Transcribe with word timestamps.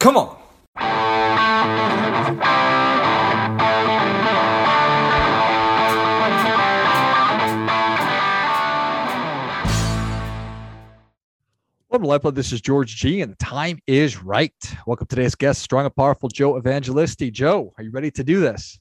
Come 0.00 0.16
on. 0.16 0.34
Welcome 11.90 12.04
to 12.04 12.08
Lifeblood. 12.08 12.34
This 12.34 12.50
is 12.52 12.62
George 12.62 12.96
G, 12.96 13.20
and 13.20 13.30
the 13.30 13.36
time 13.36 13.78
is 13.86 14.22
right. 14.22 14.54
Welcome 14.86 15.06
to 15.06 15.14
today's 15.14 15.34
guest, 15.34 15.60
strong 15.60 15.84
and 15.84 15.94
powerful 15.94 16.30
Joe 16.30 16.58
Evangelisti. 16.58 17.30
Joe, 17.30 17.74
are 17.76 17.84
you 17.84 17.90
ready 17.90 18.10
to 18.12 18.24
do 18.24 18.40
this? 18.40 18.80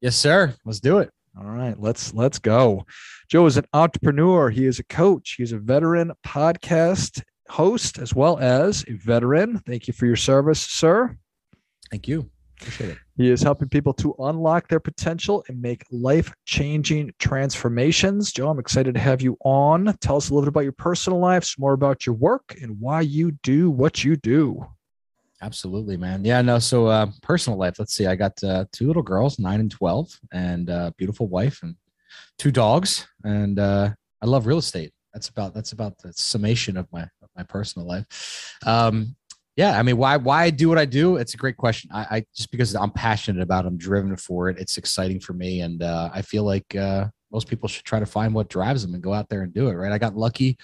Yes, 0.00 0.16
sir. 0.16 0.56
Let's 0.64 0.80
do 0.80 0.98
it. 0.98 1.10
All 1.38 1.46
right, 1.46 1.78
let's 1.78 2.14
let's 2.14 2.40
go. 2.40 2.84
Joe 3.28 3.46
is 3.46 3.58
an 3.58 3.66
entrepreneur. 3.72 4.50
He 4.50 4.66
is 4.66 4.80
a 4.80 4.84
coach. 4.84 5.36
He's 5.38 5.52
a 5.52 5.58
veteran 5.58 6.10
podcast 6.26 7.22
host 7.52 7.98
as 7.98 8.14
well 8.14 8.38
as 8.38 8.84
a 8.88 8.94
veteran. 8.94 9.58
Thank 9.66 9.86
you 9.86 9.92
for 9.92 10.06
your 10.06 10.16
service, 10.16 10.60
sir. 10.60 11.16
Thank 11.90 12.08
you. 12.08 12.30
Appreciate 12.58 12.90
it. 12.90 12.98
He 13.16 13.30
is 13.30 13.42
helping 13.42 13.68
people 13.68 13.92
to 13.94 14.14
unlock 14.20 14.68
their 14.68 14.80
potential 14.80 15.44
and 15.48 15.60
make 15.60 15.84
life 15.90 16.32
changing 16.46 17.12
transformations. 17.18 18.32
Joe, 18.32 18.48
I'm 18.48 18.58
excited 18.58 18.94
to 18.94 19.00
have 19.00 19.20
you 19.20 19.36
on. 19.44 19.94
Tell 20.00 20.16
us 20.16 20.30
a 20.30 20.34
little 20.34 20.46
bit 20.46 20.48
about 20.48 20.60
your 20.60 20.72
personal 20.72 21.18
life, 21.18 21.44
some 21.44 21.60
more 21.60 21.74
about 21.74 22.06
your 22.06 22.14
work, 22.14 22.56
and 22.62 22.80
why 22.80 23.02
you 23.02 23.32
do 23.42 23.70
what 23.70 24.02
you 24.02 24.16
do. 24.16 24.64
Absolutely, 25.42 25.96
man. 25.96 26.24
Yeah, 26.24 26.40
no. 26.40 26.58
So, 26.58 26.86
uh, 26.86 27.06
personal 27.20 27.58
life. 27.58 27.78
Let's 27.78 27.94
see. 27.94 28.06
I 28.06 28.14
got 28.14 28.42
uh, 28.44 28.64
two 28.72 28.86
little 28.86 29.02
girls, 29.02 29.38
nine 29.38 29.60
and 29.60 29.70
twelve, 29.70 30.08
and 30.32 30.70
a 30.70 30.74
uh, 30.74 30.90
beautiful 30.96 31.26
wife, 31.26 31.62
and 31.64 31.74
two 32.38 32.52
dogs. 32.52 33.08
And 33.24 33.58
uh, 33.58 33.90
I 34.22 34.26
love 34.26 34.46
real 34.46 34.58
estate. 34.58 34.92
That's 35.12 35.28
about 35.28 35.52
that's 35.52 35.72
about 35.72 35.98
the 35.98 36.12
summation 36.12 36.76
of 36.76 36.86
my 36.92 37.08
my 37.36 37.42
personal 37.42 37.86
life. 37.86 38.56
Um, 38.64 39.16
yeah, 39.56 39.78
I 39.78 39.82
mean, 39.82 39.98
why 39.98 40.16
why 40.16 40.44
I 40.44 40.50
do 40.50 40.68
what 40.68 40.78
I 40.78 40.86
do? 40.86 41.16
It's 41.16 41.34
a 41.34 41.36
great 41.36 41.58
question. 41.58 41.90
I, 41.92 42.06
I 42.10 42.24
just 42.34 42.50
because 42.50 42.74
I'm 42.74 42.90
passionate 42.90 43.42
about, 43.42 43.64
it, 43.64 43.68
I'm 43.68 43.76
driven 43.76 44.16
for 44.16 44.48
it. 44.48 44.58
It's 44.58 44.78
exciting 44.78 45.20
for 45.20 45.34
me, 45.34 45.60
and 45.60 45.82
uh, 45.82 46.08
I 46.12 46.22
feel 46.22 46.44
like 46.44 46.74
uh, 46.74 47.08
most 47.30 47.48
people 47.48 47.68
should 47.68 47.84
try 47.84 48.00
to 48.00 48.06
find 48.06 48.32
what 48.32 48.48
drives 48.48 48.82
them 48.82 48.94
and 48.94 49.02
go 49.02 49.12
out 49.12 49.28
there 49.28 49.42
and 49.42 49.52
do 49.52 49.68
it. 49.68 49.74
Right? 49.74 49.92
I 49.92 49.98
got 49.98 50.16
lucky 50.16 50.56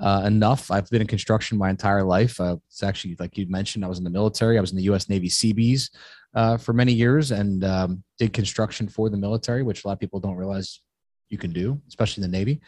uh, 0.00 0.22
enough. 0.26 0.70
I've 0.70 0.88
been 0.90 1.00
in 1.00 1.08
construction 1.08 1.58
my 1.58 1.70
entire 1.70 2.04
life. 2.04 2.40
Uh, 2.40 2.56
it's 2.68 2.84
actually 2.84 3.16
like 3.18 3.36
you 3.36 3.46
mentioned, 3.48 3.84
I 3.84 3.88
was 3.88 3.98
in 3.98 4.04
the 4.04 4.10
military. 4.10 4.58
I 4.58 4.60
was 4.60 4.70
in 4.70 4.76
the 4.76 4.84
U.S. 4.84 5.08
Navy 5.08 5.28
Seabees 5.28 5.90
uh, 6.34 6.56
for 6.56 6.72
many 6.72 6.92
years 6.92 7.32
and 7.32 7.64
um, 7.64 8.04
did 8.18 8.32
construction 8.32 8.88
for 8.88 9.10
the 9.10 9.16
military, 9.16 9.64
which 9.64 9.84
a 9.84 9.88
lot 9.88 9.94
of 9.94 10.00
people 10.00 10.20
don't 10.20 10.36
realize 10.36 10.80
you 11.30 11.38
can 11.38 11.52
do, 11.52 11.80
especially 11.88 12.22
in 12.22 12.30
the 12.30 12.38
Navy. 12.38 12.60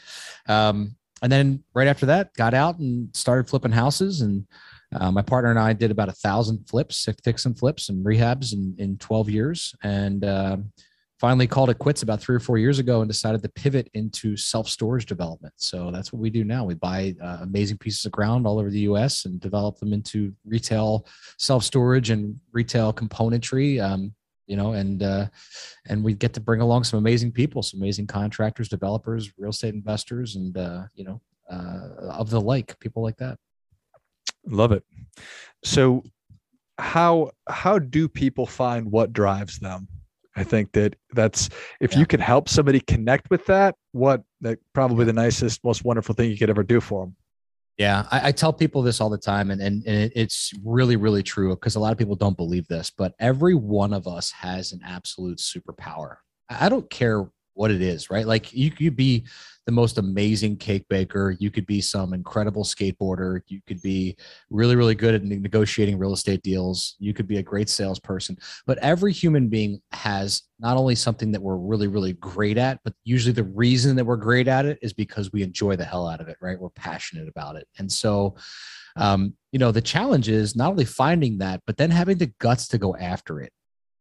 Um, 0.48 0.96
and 1.22 1.30
then 1.30 1.62
right 1.74 1.88
after 1.88 2.06
that, 2.06 2.34
got 2.34 2.54
out 2.54 2.78
and 2.78 3.14
started 3.14 3.48
flipping 3.48 3.72
houses 3.72 4.20
and 4.20 4.46
uh, 4.94 5.10
my 5.10 5.22
partner 5.22 5.50
and 5.50 5.58
I 5.58 5.72
did 5.72 5.90
about 5.90 6.08
a 6.08 6.12
thousand 6.12 6.66
flips, 6.68 7.06
fix 7.22 7.44
and 7.44 7.58
flips 7.58 7.88
and 7.88 8.04
rehabs 8.04 8.52
in, 8.52 8.74
in 8.78 8.96
12 8.98 9.28
years. 9.28 9.74
And 9.82 10.24
uh, 10.24 10.56
finally 11.18 11.46
called 11.46 11.68
it 11.68 11.78
quits 11.78 12.02
about 12.02 12.20
three 12.20 12.36
or 12.36 12.40
four 12.40 12.58
years 12.58 12.78
ago 12.78 13.00
and 13.00 13.10
decided 13.10 13.42
to 13.42 13.48
pivot 13.50 13.90
into 13.94 14.36
self 14.36 14.68
storage 14.68 15.06
development. 15.06 15.52
So 15.56 15.90
that's 15.90 16.12
what 16.12 16.20
we 16.20 16.30
do 16.30 16.44
now. 16.44 16.64
We 16.64 16.74
buy 16.74 17.14
uh, 17.22 17.38
amazing 17.42 17.78
pieces 17.78 18.04
of 18.06 18.12
ground 18.12 18.46
all 18.46 18.58
over 18.58 18.70
the 18.70 18.80
US 18.80 19.24
and 19.24 19.40
develop 19.40 19.78
them 19.78 19.92
into 19.92 20.32
retail 20.46 21.06
self 21.38 21.64
storage 21.64 22.10
and 22.10 22.38
retail 22.52 22.92
componentry. 22.92 23.82
Um, 23.82 24.14
you 24.48 24.56
know, 24.56 24.72
and 24.72 25.02
uh, 25.02 25.26
and 25.86 26.02
we 26.02 26.14
get 26.14 26.32
to 26.34 26.40
bring 26.40 26.60
along 26.60 26.82
some 26.84 26.98
amazing 26.98 27.30
people, 27.30 27.62
some 27.62 27.80
amazing 27.80 28.06
contractors, 28.08 28.68
developers, 28.68 29.30
real 29.38 29.50
estate 29.50 29.74
investors, 29.74 30.34
and 30.34 30.56
uh, 30.56 30.84
you 30.94 31.04
know, 31.04 31.20
uh, 31.48 32.10
of 32.10 32.30
the 32.30 32.40
like, 32.40 32.76
people 32.80 33.02
like 33.02 33.18
that. 33.18 33.38
Love 34.46 34.72
it. 34.72 34.82
So 35.62 36.02
how 36.78 37.30
how 37.48 37.78
do 37.78 38.08
people 38.08 38.46
find 38.46 38.90
what 38.90 39.12
drives 39.12 39.58
them? 39.58 39.86
I 40.34 40.44
think 40.44 40.72
that 40.72 40.96
that's 41.12 41.50
if 41.80 41.92
yeah. 41.92 41.98
you 41.98 42.06
can 42.06 42.20
help 42.20 42.48
somebody 42.48 42.80
connect 42.80 43.28
with 43.28 43.44
that, 43.46 43.74
what 43.92 44.22
that 44.40 44.58
probably 44.72 45.04
the 45.04 45.12
nicest, 45.12 45.62
most 45.62 45.84
wonderful 45.84 46.14
thing 46.14 46.30
you 46.30 46.38
could 46.38 46.50
ever 46.50 46.62
do 46.62 46.80
for 46.80 47.04
them. 47.04 47.16
Yeah, 47.78 48.06
I, 48.10 48.28
I 48.28 48.32
tell 48.32 48.52
people 48.52 48.82
this 48.82 49.00
all 49.00 49.08
the 49.08 49.16
time, 49.16 49.50
and 49.52 49.60
and, 49.60 49.84
and 49.86 50.12
it's 50.16 50.52
really 50.64 50.96
really 50.96 51.22
true 51.22 51.50
because 51.50 51.76
a 51.76 51.80
lot 51.80 51.92
of 51.92 51.98
people 51.98 52.16
don't 52.16 52.36
believe 52.36 52.66
this, 52.66 52.90
but 52.90 53.14
every 53.20 53.54
one 53.54 53.92
of 53.92 54.08
us 54.08 54.32
has 54.32 54.72
an 54.72 54.80
absolute 54.84 55.38
superpower. 55.38 56.16
I 56.50 56.68
don't 56.68 56.90
care 56.90 57.30
what 57.54 57.70
it 57.70 57.80
is, 57.80 58.10
right? 58.10 58.26
Like 58.26 58.52
you 58.52 58.70
could 58.70 58.96
be 58.96 59.26
the 59.68 59.72
most 59.72 59.98
amazing 59.98 60.56
cake 60.56 60.86
baker. 60.88 61.36
You 61.38 61.50
could 61.50 61.66
be 61.66 61.82
some 61.82 62.14
incredible 62.14 62.64
skateboarder. 62.64 63.42
You 63.48 63.60
could 63.66 63.82
be 63.82 64.16
really, 64.48 64.76
really 64.76 64.94
good 64.94 65.14
at 65.14 65.22
negotiating 65.22 65.98
real 65.98 66.14
estate 66.14 66.42
deals. 66.42 66.96
You 66.98 67.12
could 67.12 67.28
be 67.28 67.36
a 67.36 67.42
great 67.42 67.68
salesperson. 67.68 68.38
But 68.66 68.78
every 68.78 69.12
human 69.12 69.50
being 69.50 69.82
has 69.92 70.44
not 70.58 70.78
only 70.78 70.94
something 70.94 71.30
that 71.32 71.42
we're 71.42 71.58
really, 71.58 71.86
really 71.86 72.14
great 72.14 72.56
at, 72.56 72.80
but 72.82 72.94
usually 73.04 73.34
the 73.34 73.44
reason 73.44 73.94
that 73.96 74.06
we're 74.06 74.16
great 74.16 74.48
at 74.48 74.64
it 74.64 74.78
is 74.80 74.94
because 74.94 75.34
we 75.34 75.42
enjoy 75.42 75.76
the 75.76 75.84
hell 75.84 76.08
out 76.08 76.22
of 76.22 76.28
it, 76.28 76.38
right? 76.40 76.58
We're 76.58 76.70
passionate 76.70 77.28
about 77.28 77.56
it. 77.56 77.68
And 77.76 77.92
so, 77.92 78.36
um, 78.96 79.34
you 79.52 79.58
know, 79.58 79.70
the 79.70 79.82
challenge 79.82 80.30
is 80.30 80.56
not 80.56 80.70
only 80.70 80.86
finding 80.86 81.36
that, 81.38 81.60
but 81.66 81.76
then 81.76 81.90
having 81.90 82.16
the 82.16 82.32
guts 82.40 82.68
to 82.68 82.78
go 82.78 82.96
after 82.96 83.38
it. 83.42 83.52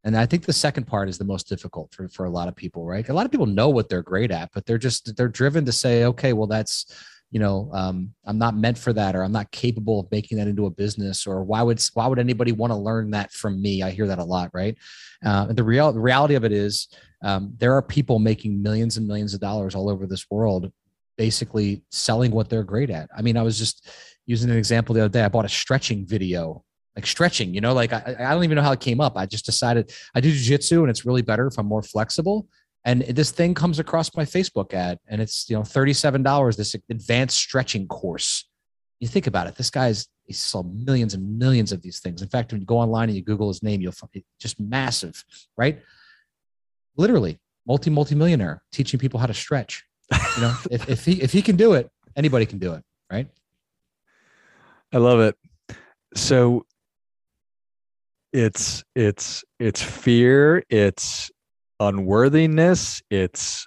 And 0.07 0.15
I 0.15 0.25
think 0.25 0.45
the 0.45 0.53
second 0.53 0.87
part 0.87 1.09
is 1.09 1.17
the 1.17 1.25
most 1.25 1.49
difficult 1.49 1.93
for, 1.93 2.07
for 2.07 2.23
a 2.23 2.29
lot 2.29 2.47
of 2.47 2.55
people, 2.55 2.85
right? 2.85 3.07
A 3.09 3.13
lot 3.13 3.25
of 3.25 3.31
people 3.31 3.45
know 3.45 3.67
what 3.67 3.89
they're 3.89 4.01
great 4.01 4.31
at, 4.31 4.49
but 4.53 4.65
they're 4.65 4.77
just, 4.77 5.17
they're 5.17 5.27
driven 5.27 5.65
to 5.65 5.71
say, 5.73 6.05
okay, 6.05 6.31
well, 6.31 6.47
that's, 6.47 6.85
you 7.29 7.41
know, 7.41 7.69
um, 7.73 8.13
I'm 8.23 8.37
not 8.37 8.55
meant 8.55 8.77
for 8.77 8.93
that, 8.93 9.17
or 9.17 9.23
I'm 9.23 9.33
not 9.33 9.51
capable 9.51 9.99
of 9.99 10.09
making 10.09 10.37
that 10.37 10.47
into 10.47 10.65
a 10.65 10.69
business, 10.69 11.27
or 11.27 11.43
why 11.43 11.61
would, 11.61 11.83
why 11.93 12.07
would 12.07 12.19
anybody 12.19 12.53
want 12.53 12.71
to 12.71 12.77
learn 12.77 13.11
that 13.11 13.33
from 13.33 13.61
me? 13.61 13.83
I 13.83 13.89
hear 13.89 14.07
that 14.07 14.17
a 14.17 14.23
lot, 14.23 14.49
right? 14.53 14.77
Uh, 15.25 15.47
the 15.47 15.63
real, 15.65 15.91
the 15.91 15.99
reality 15.99 16.35
of 16.35 16.45
it 16.45 16.53
is 16.53 16.87
um, 17.21 17.53
there 17.57 17.73
are 17.73 17.81
people 17.81 18.17
making 18.17 18.63
millions 18.63 18.95
and 18.95 19.05
millions 19.05 19.33
of 19.33 19.41
dollars 19.41 19.75
all 19.75 19.89
over 19.89 20.07
this 20.07 20.25
world, 20.31 20.71
basically 21.17 21.83
selling 21.91 22.31
what 22.31 22.49
they're 22.49 22.63
great 22.63 22.89
at. 22.89 23.09
I 23.13 23.21
mean, 23.21 23.35
I 23.35 23.41
was 23.41 23.59
just 23.59 23.89
using 24.25 24.49
an 24.49 24.57
example 24.57 24.95
the 24.95 25.01
other 25.01 25.11
day. 25.11 25.25
I 25.25 25.27
bought 25.27 25.43
a 25.43 25.49
stretching 25.49 26.05
video 26.05 26.63
like 26.97 27.05
stretching, 27.05 27.53
you 27.53 27.61
know, 27.61 27.73
like 27.73 27.93
I, 27.93 28.15
I 28.17 28.33
don't 28.33 28.43
even 28.43 28.55
know 28.55 28.63
how 28.63 28.71
it 28.71 28.79
came 28.79 28.99
up. 28.99 29.17
I 29.17 29.27
just 29.27 29.45
decided 29.45 29.93
I 30.15 30.19
do 30.19 30.33
jujitsu 30.33 30.81
and 30.81 30.89
it's 30.89 31.05
really 31.05 31.21
better 31.21 31.45
if 31.45 31.59
I'm 31.59 31.67
more 31.67 31.83
flexible. 31.83 32.47
And 32.85 33.03
this 33.03 33.29
thing 33.29 33.53
comes 33.53 33.77
across 33.77 34.15
my 34.15 34.25
Facebook 34.25 34.73
ad 34.73 34.97
and 35.07 35.21
it's, 35.21 35.47
you 35.47 35.55
know, 35.55 35.61
$37, 35.61 36.57
this 36.57 36.75
advanced 36.89 37.37
stretching 37.37 37.87
course. 37.87 38.49
You 38.99 39.07
think 39.07 39.27
about 39.27 39.45
it, 39.45 39.55
this 39.55 39.69
guy's, 39.69 40.07
he 40.25 40.33
sold 40.33 40.75
millions 40.85 41.13
and 41.13 41.37
millions 41.37 41.71
of 41.71 41.83
these 41.83 41.99
things. 41.99 42.23
In 42.23 42.29
fact, 42.29 42.51
when 42.51 42.61
you 42.61 42.65
go 42.65 42.79
online 42.79 43.09
and 43.09 43.15
you 43.15 43.23
Google 43.23 43.49
his 43.49 43.61
name, 43.61 43.79
you'll 43.79 43.91
find 43.91 44.09
it 44.15 44.25
just 44.39 44.59
massive, 44.59 45.23
right? 45.55 45.79
Literally 46.95 47.37
multi, 47.67 47.91
multi-millionaire 47.91 48.63
teaching 48.71 48.99
people 48.99 49.19
how 49.19 49.27
to 49.27 49.35
stretch. 49.35 49.85
You 50.35 50.41
know, 50.41 50.55
if, 50.71 50.89
if 50.89 51.05
he, 51.05 51.21
if 51.21 51.31
he 51.31 51.43
can 51.43 51.57
do 51.57 51.73
it, 51.73 51.91
anybody 52.15 52.47
can 52.47 52.57
do 52.57 52.73
it. 52.73 52.83
Right. 53.11 53.27
I 54.91 54.97
love 54.97 55.19
it. 55.19 55.35
So 56.15 56.65
it's 58.33 58.83
it's 58.95 59.43
it's 59.59 59.81
fear 59.81 60.63
it's 60.69 61.31
unworthiness 61.79 63.01
it's 63.09 63.65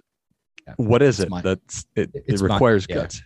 yeah. 0.66 0.74
what 0.76 1.02
is 1.02 1.20
it's 1.20 1.32
it 1.32 1.42
that's 1.42 1.84
it, 1.96 2.10
it 2.14 2.40
requires 2.40 2.88
mind, 2.88 3.00
guts 3.00 3.22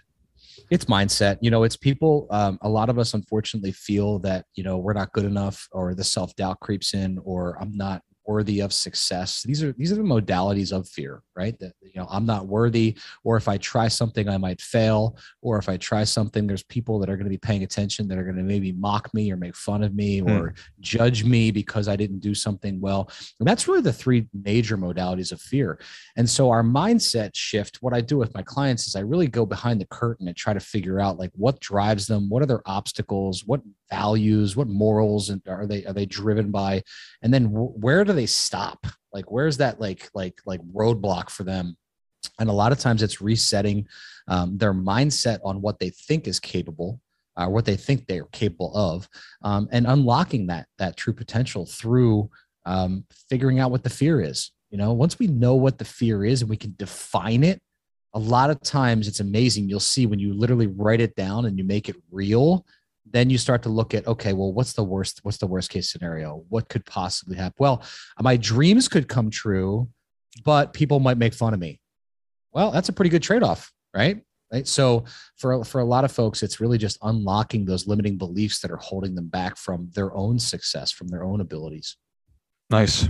yeah. 0.56 0.64
it's 0.70 0.84
mindset 0.84 1.38
you 1.40 1.50
know 1.50 1.64
it's 1.64 1.76
people 1.76 2.26
um, 2.30 2.58
a 2.62 2.68
lot 2.68 2.88
of 2.88 2.98
us 2.98 3.14
unfortunately 3.14 3.72
feel 3.72 4.18
that 4.20 4.44
you 4.54 4.62
know 4.62 4.78
we're 4.78 4.92
not 4.92 5.12
good 5.12 5.24
enough 5.24 5.68
or 5.72 5.94
the 5.94 6.04
self-doubt 6.04 6.60
creeps 6.60 6.94
in 6.94 7.18
or 7.24 7.58
i'm 7.60 7.72
not 7.76 8.00
worthy 8.26 8.60
of 8.60 8.72
success. 8.72 9.42
These 9.42 9.62
are 9.62 9.72
these 9.72 9.92
are 9.92 9.96
the 9.96 10.02
modalities 10.02 10.72
of 10.72 10.88
fear 10.88 11.22
right? 11.36 11.58
That 11.58 11.72
you 11.82 12.00
know 12.00 12.06
i'm 12.10 12.26
not 12.26 12.46
worthy 12.46 12.96
or 13.22 13.36
if 13.36 13.48
i 13.48 13.56
try 13.58 13.88
something 13.88 14.28
i 14.28 14.36
might 14.36 14.60
fail 14.60 15.16
or 15.42 15.58
if 15.58 15.68
i 15.68 15.76
try 15.76 16.04
something 16.04 16.46
there's 16.46 16.62
people 16.64 16.98
that 16.98 17.08
are 17.08 17.16
going 17.16 17.24
to 17.24 17.30
be 17.30 17.38
paying 17.38 17.62
attention 17.62 18.08
that 18.08 18.18
are 18.18 18.24
going 18.24 18.36
to 18.36 18.42
maybe 18.42 18.72
mock 18.72 19.12
me 19.14 19.30
or 19.30 19.36
make 19.36 19.54
fun 19.54 19.82
of 19.82 19.94
me 19.94 20.20
mm. 20.20 20.30
or 20.30 20.54
judge 20.80 21.24
me 21.24 21.50
because 21.50 21.88
i 21.88 21.96
didn't 21.96 22.20
do 22.20 22.34
something 22.34 22.80
well. 22.80 23.10
And 23.38 23.48
that's 23.48 23.68
really 23.68 23.80
the 23.80 23.92
three 23.92 24.26
major 24.32 24.76
modalities 24.76 25.32
of 25.32 25.40
fear. 25.40 25.78
And 26.16 26.28
so 26.28 26.50
our 26.50 26.62
mindset 26.62 27.30
shift 27.34 27.78
what 27.80 27.94
i 27.94 28.00
do 28.00 28.16
with 28.16 28.34
my 28.34 28.42
clients 28.42 28.86
is 28.86 28.96
i 28.96 29.00
really 29.00 29.28
go 29.28 29.46
behind 29.46 29.80
the 29.80 29.86
curtain 29.86 30.28
and 30.28 30.36
try 30.36 30.52
to 30.52 30.60
figure 30.60 31.00
out 31.00 31.18
like 31.18 31.30
what 31.34 31.60
drives 31.60 32.06
them 32.06 32.28
what 32.28 32.42
are 32.42 32.46
their 32.46 32.62
obstacles 32.66 33.44
what 33.46 33.60
values 33.94 34.56
what 34.56 34.68
morals 34.68 35.30
and 35.30 35.40
are 35.48 35.66
they 35.66 35.84
are 35.84 35.92
they 35.92 36.06
driven 36.06 36.50
by? 36.50 36.82
And 37.22 37.32
then 37.32 37.46
where 37.46 38.04
do 38.04 38.12
they 38.12 38.26
stop? 38.26 38.86
Like 39.12 39.30
where's 39.30 39.58
that 39.58 39.80
like 39.80 40.10
like 40.14 40.40
like 40.44 40.60
roadblock 40.72 41.30
for 41.30 41.44
them? 41.44 41.76
And 42.38 42.48
a 42.48 42.52
lot 42.52 42.72
of 42.72 42.78
times 42.78 43.02
it's 43.02 43.20
resetting 43.20 43.86
um, 44.28 44.58
their 44.58 44.74
mindset 44.74 45.38
on 45.44 45.60
what 45.60 45.78
they 45.78 45.90
think 45.90 46.26
is 46.26 46.40
capable 46.40 47.00
uh, 47.36 47.48
what 47.48 47.64
they 47.64 47.76
think 47.76 48.06
they're 48.06 48.26
capable 48.26 48.76
of 48.76 49.08
um, 49.42 49.68
and 49.72 49.86
unlocking 49.86 50.46
that 50.46 50.66
that 50.78 50.96
true 50.96 51.12
potential 51.12 51.66
through 51.66 52.30
um, 52.66 53.04
figuring 53.28 53.58
out 53.58 53.70
what 53.70 53.82
the 53.82 53.90
fear 53.90 54.20
is. 54.20 54.52
You 54.70 54.78
know 54.78 54.92
once 54.92 55.18
we 55.18 55.26
know 55.26 55.54
what 55.54 55.78
the 55.78 55.84
fear 55.84 56.24
is 56.24 56.42
and 56.42 56.50
we 56.50 56.56
can 56.56 56.74
define 56.76 57.44
it 57.44 57.60
a 58.14 58.18
lot 58.18 58.50
of 58.50 58.60
times 58.60 59.08
it's 59.08 59.20
amazing. 59.20 59.68
You'll 59.68 59.80
see 59.80 60.06
when 60.06 60.20
you 60.20 60.34
literally 60.34 60.68
write 60.68 61.00
it 61.00 61.16
down 61.16 61.46
and 61.46 61.58
you 61.58 61.64
make 61.64 61.88
it 61.88 61.96
real 62.10 62.64
then 63.10 63.30
you 63.30 63.38
start 63.38 63.62
to 63.62 63.68
look 63.68 63.94
at 63.94 64.06
okay 64.06 64.32
well 64.32 64.52
what's 64.52 64.72
the 64.72 64.84
worst 64.84 65.20
what's 65.22 65.38
the 65.38 65.46
worst 65.46 65.70
case 65.70 65.90
scenario? 65.90 66.44
What 66.48 66.68
could 66.68 66.84
possibly 66.86 67.36
happen 67.36 67.54
well 67.58 67.82
my 68.20 68.36
dreams 68.36 68.88
could 68.88 69.08
come 69.08 69.30
true 69.30 69.88
but 70.44 70.72
people 70.72 70.98
might 70.98 71.18
make 71.18 71.34
fun 71.34 71.54
of 71.54 71.60
me. 71.60 71.80
Well 72.52 72.70
that's 72.70 72.88
a 72.88 72.92
pretty 72.92 73.10
good 73.10 73.22
trade-off 73.22 73.72
right? 73.94 74.22
Right? 74.52 74.68
So 74.68 75.04
for 75.36 75.64
for 75.64 75.80
a 75.80 75.84
lot 75.84 76.04
of 76.04 76.12
folks 76.12 76.42
it's 76.42 76.60
really 76.60 76.78
just 76.78 76.98
unlocking 77.02 77.64
those 77.64 77.86
limiting 77.86 78.18
beliefs 78.18 78.60
that 78.60 78.70
are 78.70 78.76
holding 78.76 79.14
them 79.14 79.28
back 79.28 79.56
from 79.56 79.90
their 79.94 80.14
own 80.14 80.38
success 80.38 80.90
from 80.90 81.08
their 81.08 81.24
own 81.24 81.40
abilities. 81.40 81.96
Nice. 82.70 83.08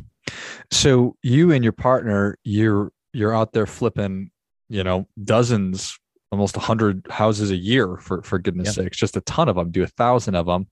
So 0.72 1.16
you 1.22 1.52
and 1.52 1.62
your 1.62 1.72
partner 1.72 2.38
you're 2.44 2.92
you're 3.12 3.34
out 3.34 3.52
there 3.52 3.66
flipping 3.66 4.30
you 4.68 4.82
know 4.82 5.06
dozens 5.22 5.98
almost 6.34 6.56
100 6.56 7.06
houses 7.10 7.50
a 7.50 7.56
year 7.56 7.96
for 7.96 8.22
for 8.22 8.38
goodness 8.38 8.76
yep. 8.76 8.86
sakes 8.86 8.96
just 8.96 9.16
a 9.16 9.20
ton 9.22 9.48
of 9.48 9.56
them 9.56 9.70
do 9.70 9.82
a 9.82 9.86
thousand 9.86 10.34
of 10.34 10.46
them 10.46 10.66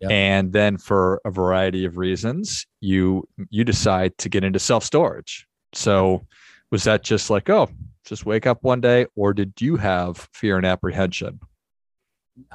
yep. 0.00 0.10
and 0.10 0.52
then 0.52 0.76
for 0.76 1.20
a 1.24 1.30
variety 1.30 1.84
of 1.84 1.96
reasons 1.96 2.66
you 2.80 3.26
you 3.50 3.64
decide 3.64 4.16
to 4.18 4.28
get 4.28 4.44
into 4.44 4.58
self 4.58 4.82
storage 4.84 5.46
so 5.72 6.26
was 6.70 6.84
that 6.84 7.02
just 7.02 7.30
like 7.30 7.48
oh 7.48 7.68
just 8.04 8.24
wake 8.24 8.46
up 8.46 8.62
one 8.62 8.80
day 8.80 9.06
or 9.14 9.34
did 9.34 9.52
you 9.60 9.76
have 9.76 10.28
fear 10.32 10.56
and 10.56 10.64
apprehension? 10.64 11.40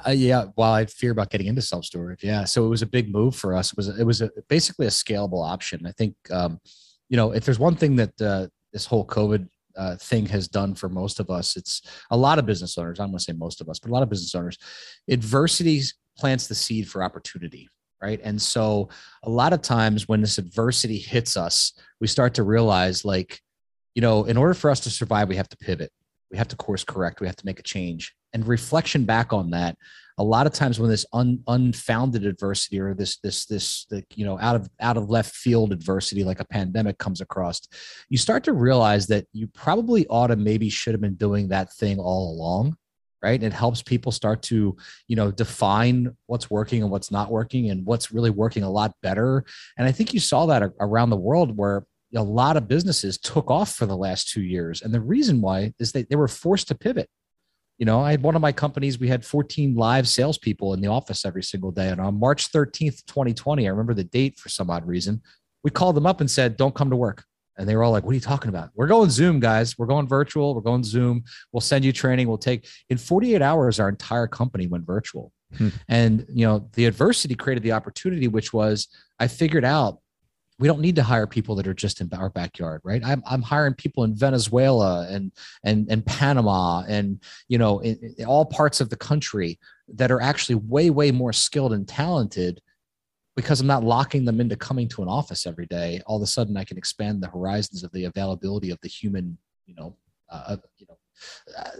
Uh, 0.06 0.10
yeah 0.10 0.46
well 0.56 0.72
i 0.72 0.86
fear 0.86 1.10
about 1.10 1.30
getting 1.30 1.48
into 1.48 1.62
self 1.62 1.84
storage 1.84 2.22
yeah. 2.22 2.44
So 2.44 2.64
it 2.64 2.68
was 2.68 2.82
a 2.82 2.86
big 2.86 3.12
move 3.12 3.34
for 3.34 3.54
us. 3.54 3.72
It 3.72 3.76
was 3.76 3.88
it 3.88 4.04
was 4.04 4.22
a, 4.22 4.30
basically 4.48 4.86
a 4.86 4.90
scalable 4.90 5.44
option. 5.44 5.86
I 5.86 5.92
think 5.92 6.14
um, 6.30 6.60
you 7.08 7.16
know 7.16 7.32
if 7.32 7.44
there's 7.44 7.58
one 7.58 7.74
thing 7.74 7.96
that 7.96 8.20
uh, 8.20 8.46
this 8.72 8.86
whole 8.86 9.04
covid 9.04 9.48
uh, 9.76 9.96
thing 9.96 10.26
has 10.26 10.48
done 10.48 10.74
for 10.74 10.88
most 10.88 11.20
of 11.20 11.30
us. 11.30 11.56
It's 11.56 11.82
a 12.10 12.16
lot 12.16 12.38
of 12.38 12.46
business 12.46 12.76
owners. 12.78 13.00
I'm 13.00 13.08
going 13.08 13.18
to 13.18 13.24
say 13.24 13.32
most 13.32 13.60
of 13.60 13.68
us, 13.68 13.78
but 13.78 13.90
a 13.90 13.92
lot 13.92 14.02
of 14.02 14.10
business 14.10 14.34
owners. 14.34 14.58
Adversity 15.08 15.82
plants 16.16 16.46
the 16.46 16.54
seed 16.54 16.88
for 16.88 17.02
opportunity, 17.02 17.68
right? 18.02 18.20
And 18.22 18.40
so 18.40 18.88
a 19.22 19.30
lot 19.30 19.52
of 19.52 19.62
times 19.62 20.08
when 20.08 20.20
this 20.20 20.38
adversity 20.38 20.98
hits 20.98 21.36
us, 21.36 21.72
we 22.00 22.06
start 22.06 22.34
to 22.34 22.42
realize, 22.42 23.04
like, 23.04 23.40
you 23.94 24.02
know, 24.02 24.24
in 24.24 24.36
order 24.36 24.54
for 24.54 24.70
us 24.70 24.80
to 24.80 24.90
survive, 24.90 25.28
we 25.28 25.36
have 25.36 25.48
to 25.48 25.56
pivot. 25.56 25.92
We 26.30 26.38
have 26.38 26.48
to 26.48 26.56
course 26.56 26.84
correct. 26.84 27.20
We 27.20 27.26
have 27.26 27.36
to 27.36 27.46
make 27.46 27.58
a 27.58 27.62
change. 27.62 28.14
And 28.32 28.46
reflection 28.46 29.04
back 29.04 29.32
on 29.32 29.50
that, 29.50 29.76
a 30.18 30.24
lot 30.24 30.46
of 30.46 30.52
times 30.52 30.78
when 30.78 30.90
this 30.90 31.06
un, 31.12 31.42
unfounded 31.46 32.24
adversity 32.26 32.80
or 32.80 32.94
this 32.94 33.18
this 33.18 33.46
this 33.46 33.86
the, 33.86 34.04
you 34.14 34.24
know 34.24 34.38
out 34.38 34.56
of 34.56 34.68
out 34.80 34.96
of 34.96 35.08
left 35.08 35.34
field 35.34 35.72
adversity 35.72 36.22
like 36.22 36.40
a 36.40 36.44
pandemic 36.44 36.98
comes 36.98 37.20
across 37.20 37.62
you 38.08 38.18
start 38.18 38.44
to 38.44 38.52
realize 38.52 39.06
that 39.06 39.26
you 39.32 39.46
probably 39.48 40.06
ought 40.08 40.28
to 40.28 40.36
maybe 40.36 40.68
should 40.68 40.92
have 40.92 41.00
been 41.00 41.14
doing 41.14 41.48
that 41.48 41.72
thing 41.72 41.98
all 41.98 42.32
along 42.32 42.76
right? 43.22 43.40
And 43.40 43.44
it 43.44 43.52
helps 43.52 43.82
people 43.82 44.10
start 44.10 44.42
to 44.44 44.76
you 45.06 45.16
know 45.16 45.30
define 45.30 46.16
what's 46.26 46.50
working 46.50 46.82
and 46.82 46.90
what's 46.90 47.10
not 47.10 47.30
working 47.30 47.70
and 47.70 47.86
what's 47.86 48.12
really 48.12 48.30
working 48.30 48.64
a 48.64 48.70
lot 48.70 48.94
better. 49.02 49.44
And 49.78 49.86
i 49.86 49.92
think 49.92 50.12
you 50.12 50.20
saw 50.20 50.46
that 50.46 50.72
around 50.80 51.10
the 51.10 51.16
world 51.16 51.56
where 51.56 51.84
a 52.14 52.22
lot 52.22 52.56
of 52.56 52.68
businesses 52.68 53.16
took 53.18 53.50
off 53.50 53.74
for 53.74 53.86
the 53.86 53.96
last 53.96 54.28
two 54.28 54.42
years. 54.42 54.82
And 54.82 54.92
the 54.92 55.00
reason 55.00 55.40
why 55.40 55.72
is 55.78 55.92
that 55.92 56.10
they 56.10 56.16
were 56.16 56.28
forced 56.28 56.68
to 56.68 56.74
pivot 56.74 57.08
you 57.78 57.86
know, 57.86 58.00
I 58.00 58.10
had 58.12 58.22
one 58.22 58.36
of 58.36 58.42
my 58.42 58.52
companies, 58.52 58.98
we 58.98 59.08
had 59.08 59.24
14 59.24 59.74
live 59.74 60.08
salespeople 60.08 60.74
in 60.74 60.80
the 60.80 60.88
office 60.88 61.24
every 61.24 61.42
single 61.42 61.70
day. 61.70 61.88
And 61.88 62.00
on 62.00 62.18
March 62.18 62.52
13th, 62.52 63.04
2020, 63.06 63.66
I 63.66 63.70
remember 63.70 63.94
the 63.94 64.04
date 64.04 64.38
for 64.38 64.48
some 64.48 64.70
odd 64.70 64.86
reason, 64.86 65.20
we 65.64 65.70
called 65.70 65.96
them 65.96 66.06
up 66.06 66.20
and 66.20 66.30
said, 66.30 66.56
don't 66.56 66.74
come 66.74 66.90
to 66.90 66.96
work. 66.96 67.24
And 67.58 67.68
they 67.68 67.76
were 67.76 67.82
all 67.82 67.92
like, 67.92 68.04
what 68.04 68.12
are 68.12 68.14
you 68.14 68.20
talking 68.20 68.48
about? 68.48 68.70
We're 68.74 68.86
going 68.86 69.10
Zoom, 69.10 69.38
guys. 69.38 69.76
We're 69.76 69.86
going 69.86 70.08
virtual. 70.08 70.54
We're 70.54 70.62
going 70.62 70.84
Zoom. 70.84 71.24
We'll 71.52 71.60
send 71.60 71.84
you 71.84 71.92
training. 71.92 72.26
We'll 72.26 72.38
take 72.38 72.66
in 72.88 72.98
48 72.98 73.42
hours, 73.42 73.78
our 73.78 73.88
entire 73.88 74.26
company 74.26 74.66
went 74.66 74.86
virtual. 74.86 75.32
Hmm. 75.56 75.68
And, 75.88 76.26
you 76.32 76.46
know, 76.46 76.68
the 76.72 76.86
adversity 76.86 77.34
created 77.34 77.62
the 77.62 77.72
opportunity, 77.72 78.26
which 78.26 78.52
was 78.52 78.88
I 79.18 79.28
figured 79.28 79.64
out 79.64 79.98
we 80.62 80.68
don't 80.68 80.80
need 80.80 80.94
to 80.94 81.02
hire 81.02 81.26
people 81.26 81.56
that 81.56 81.66
are 81.66 81.74
just 81.74 82.00
in 82.00 82.08
our 82.14 82.30
backyard 82.30 82.80
right? 82.84 83.02
I'm, 83.04 83.20
I'm 83.26 83.42
hiring 83.42 83.74
people 83.74 84.04
in 84.04 84.14
venezuela 84.14 85.08
and 85.10 85.32
and 85.64 85.88
and 85.90 86.06
panama 86.06 86.84
and 86.86 87.20
you 87.48 87.58
know 87.58 87.80
in, 87.80 88.14
in 88.16 88.26
all 88.26 88.44
parts 88.44 88.80
of 88.80 88.88
the 88.88 88.96
country 88.96 89.58
that 89.88 90.12
are 90.12 90.20
actually 90.20 90.54
way 90.54 90.88
way 90.90 91.10
more 91.10 91.32
skilled 91.32 91.72
and 91.72 91.88
talented 91.88 92.60
because 93.34 93.60
i'm 93.60 93.66
not 93.66 93.82
locking 93.82 94.24
them 94.24 94.40
into 94.40 94.54
coming 94.54 94.86
to 94.86 95.02
an 95.02 95.08
office 95.08 95.46
every 95.46 95.66
day. 95.66 96.00
All 96.06 96.18
of 96.18 96.22
a 96.22 96.26
sudden 96.28 96.56
i 96.56 96.62
can 96.62 96.78
expand 96.78 97.20
the 97.20 97.28
horizons 97.28 97.82
of 97.82 97.90
the 97.90 98.04
availability 98.04 98.70
of 98.70 98.78
the 98.82 98.88
human 98.88 99.36
you 99.66 99.74
know 99.74 99.96
uh, 100.30 100.58
you 100.78 100.86
know 100.88 100.98
uh, 101.58 101.70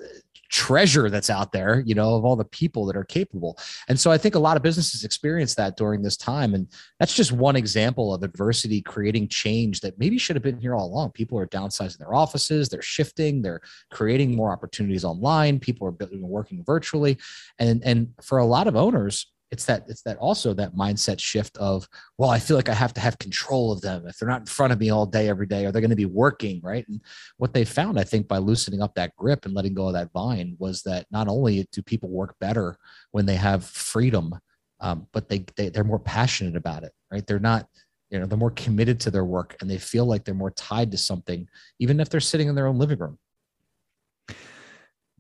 treasure 0.53 1.09
that's 1.09 1.31
out 1.31 1.51
there, 1.51 1.83
you 1.87 1.95
know, 1.95 2.15
of 2.15 2.25
all 2.27 2.37
the 2.37 2.45
people 2.45 2.85
that 2.85 2.97
are 2.97 3.05
capable. 3.05 3.59
And 3.89 3.99
so 3.99 4.13
I 4.13 4.19
think 4.19 4.35
a 4.35 4.39
lot 4.39 4.57
of 4.57 4.63
businesses 4.63 5.03
experience 5.03 5.55
that 5.55 5.77
during 5.79 6.03
this 6.03 6.17
time. 6.17 6.55
And 6.55 6.69
that's 7.01 7.15
just 7.15 7.33
one 7.33 7.57
example 7.57 8.13
of 8.15 8.23
adversity 8.23 8.83
creating 8.83 9.29
change 9.29 9.81
that 9.81 9.99
maybe 9.99 10.19
should 10.19 10.37
have 10.37 10.43
been 10.43 10.61
here 10.61 10.75
all 10.75 10.87
along. 10.87 11.13
People 11.13 11.39
are 11.39 11.47
downsizing 11.47 11.99
their 11.99 12.15
offices, 12.15 12.69
they're 12.69 12.83
shifting, 12.83 13.41
they're 13.41 13.63
creating 13.91 14.37
more 14.37 14.53
opportunities 14.53 15.05
online, 15.05 15.59
people 15.59 15.89
are 15.89 15.97
working 16.21 16.63
virtually. 16.65 17.17
And, 17.59 17.83
and 17.83 18.13
for 18.21 18.39
a 18.39 18.47
lot 18.47 18.67
of 18.67 18.77
owners, 18.77 19.32
it's 19.53 19.67
that 19.67 19.85
it's 19.87 20.01
that 20.03 20.17
also 20.17 20.55
that 20.55 20.75
mindset 20.75 21.21
shift 21.21 21.57
of 21.59 21.87
well 22.17 22.31
i 22.31 22.39
feel 22.39 22.57
like 22.57 22.71
i 22.71 22.75
have 22.75 22.95
to 22.95 23.01
have 23.01 23.19
control 23.19 23.71
of 23.71 23.83
them. 23.83 24.07
If 24.07 24.19
they're 24.19 24.29
not 24.29 24.41
in 24.41 24.47
front 24.47 24.73
of 24.73 24.81
me 24.81 24.91
all 24.91 25.05
day 25.05 25.29
every 25.29 25.47
day 25.47 25.67
are 25.67 25.71
they 25.71 25.81
going 25.81 25.91
to 25.91 25.97
be 25.97 26.07
working 26.07 26.61
right? 26.65 26.89
And 26.89 27.01
what 27.37 27.53
they 27.53 27.65
found 27.65 28.01
i 28.01 28.05
think 28.05 28.27
by 28.27 28.39
loosening 28.39 28.83
up 28.83 28.95
that 28.95 29.15
grip 29.15 29.45
and 29.45 29.55
letting 29.55 29.75
go 29.75 29.89
of 29.89 29.93
that 29.93 30.11
vine 30.13 30.57
was 30.59 30.83
that 30.83 31.07
not 31.13 31.29
only 31.29 31.69
do 31.71 31.83
people 31.83 32.09
work 32.09 32.35
better 32.41 32.77
when 33.13 33.27
they 33.27 33.37
have 33.37 33.65
freedom 33.65 34.35
um, 34.81 35.07
but 35.13 35.29
they, 35.29 35.45
they 35.57 35.69
they're 35.69 35.85
more 35.85 36.01
passionate 36.01 36.57
about 36.57 36.83
it 36.83 36.93
right? 37.13 37.27
They're 37.27 37.39
not 37.39 37.69
you 38.11 38.19
know 38.19 38.27
they're 38.27 38.39
more 38.39 38.51
committed 38.51 38.99
to 39.01 39.11
their 39.11 39.25
work 39.27 39.57
and 39.61 39.71
they 39.71 39.79
feel 39.79 40.07
like 40.07 40.25
they're 40.25 40.35
more 40.35 40.51
tied 40.53 40.91
to 40.93 40.99
something 40.99 41.47
even 41.79 42.01
if 42.01 42.09
they're 42.09 42.21
sitting 42.21 42.49
in 42.49 42.55
their 42.55 42.67
own 42.67 42.79
living 42.79 42.99
room. 42.99 43.19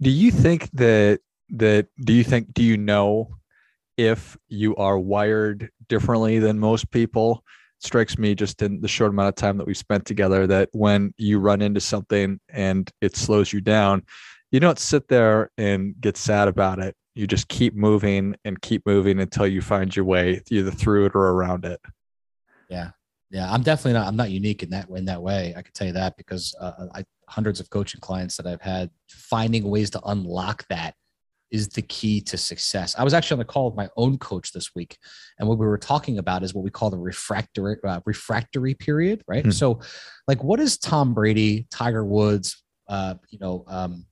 Do 0.00 0.10
you 0.10 0.30
think 0.30 0.70
that 0.72 1.20
that 1.50 1.88
do 2.02 2.14
you 2.14 2.24
think 2.24 2.54
do 2.54 2.62
you 2.62 2.78
know 2.78 3.36
if 4.06 4.36
you 4.48 4.74
are 4.76 4.98
wired 4.98 5.70
differently 5.88 6.38
than 6.38 6.58
most 6.58 6.90
people 6.90 7.44
strikes 7.78 8.16
me 8.16 8.34
just 8.34 8.62
in 8.62 8.80
the 8.80 8.88
short 8.88 9.10
amount 9.10 9.28
of 9.28 9.34
time 9.34 9.56
that 9.56 9.66
we've 9.66 9.76
spent 9.76 10.04
together 10.04 10.46
that 10.46 10.68
when 10.72 11.12
you 11.16 11.38
run 11.38 11.60
into 11.60 11.80
something 11.80 12.38
and 12.48 12.90
it 13.00 13.16
slows 13.16 13.52
you 13.52 13.60
down 13.60 14.02
you 14.52 14.60
don't 14.60 14.78
sit 14.78 15.08
there 15.08 15.50
and 15.56 15.98
get 16.00 16.16
sad 16.16 16.46
about 16.46 16.78
it. 16.78 16.94
You 17.14 17.26
just 17.26 17.48
keep 17.48 17.74
moving 17.74 18.36
and 18.44 18.60
keep 18.60 18.86
moving 18.86 19.18
until 19.18 19.46
you 19.46 19.62
find 19.62 19.94
your 19.96 20.04
way 20.04 20.42
either 20.50 20.70
through 20.70 21.06
it 21.06 21.14
or 21.14 21.30
around 21.30 21.64
it. 21.64 21.80
Yeah. 22.68 22.90
Yeah 23.30 23.50
i'm 23.50 23.62
definitely 23.62 23.94
not 23.94 24.06
i'm 24.06 24.16
not 24.16 24.30
unique 24.30 24.62
in 24.62 24.68
that 24.70 24.90
in 24.90 25.06
that 25.06 25.22
way 25.22 25.54
i 25.56 25.62
can 25.62 25.72
tell 25.72 25.86
you 25.86 25.94
that 25.94 26.18
because 26.18 26.54
uh, 26.60 26.86
i 26.94 27.02
hundreds 27.28 27.60
of 27.60 27.70
coaching 27.70 27.98
clients 27.98 28.36
that 28.36 28.46
i've 28.46 28.60
had 28.60 28.90
finding 29.08 29.64
ways 29.70 29.88
to 29.88 30.00
unlock 30.04 30.66
that 30.68 30.94
is 31.52 31.68
the 31.68 31.82
key 31.82 32.20
to 32.22 32.38
success. 32.38 32.96
I 32.98 33.04
was 33.04 33.12
actually 33.12 33.34
on 33.34 33.38
the 33.40 33.44
call 33.44 33.66
with 33.66 33.76
my 33.76 33.88
own 33.96 34.18
coach 34.18 34.52
this 34.52 34.74
week, 34.74 34.96
and 35.38 35.46
what 35.46 35.58
we 35.58 35.66
were 35.66 35.78
talking 35.78 36.18
about 36.18 36.42
is 36.42 36.54
what 36.54 36.64
we 36.64 36.70
call 36.70 36.90
the 36.90 36.98
refractory 36.98 37.76
uh, 37.86 38.00
refractory 38.06 38.74
period, 38.74 39.22
right? 39.28 39.44
Hmm. 39.44 39.50
So, 39.50 39.80
like, 40.26 40.42
what 40.42 40.58
is 40.58 40.78
Tom 40.78 41.12
Brady, 41.14 41.66
Tiger 41.70 42.04
Woods, 42.04 42.62
uh, 42.88 43.14
you 43.28 43.38
know, 43.38 43.64
um, 43.68 44.06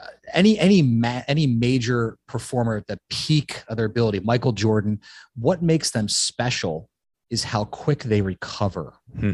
uh, 0.00 0.06
any 0.32 0.58
any 0.58 0.80
ma- 0.80 1.22
any 1.28 1.46
major 1.46 2.16
performer 2.26 2.78
at 2.78 2.86
the 2.86 2.98
peak 3.10 3.62
of 3.68 3.76
their 3.76 3.86
ability, 3.86 4.20
Michael 4.20 4.52
Jordan, 4.52 5.00
what 5.36 5.62
makes 5.62 5.90
them 5.90 6.08
special 6.08 6.88
is 7.30 7.44
how 7.44 7.64
quick 7.66 8.02
they 8.04 8.22
recover. 8.22 8.94
Hmm. 9.18 9.32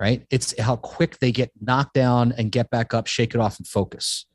Right? 0.00 0.26
It's 0.28 0.58
how 0.58 0.76
quick 0.76 1.18
they 1.20 1.30
get 1.30 1.52
knocked 1.60 1.94
down 1.94 2.32
and 2.36 2.50
get 2.50 2.68
back 2.68 2.92
up, 2.92 3.06
shake 3.06 3.34
it 3.34 3.40
off, 3.40 3.58
and 3.58 3.66
focus 3.66 4.26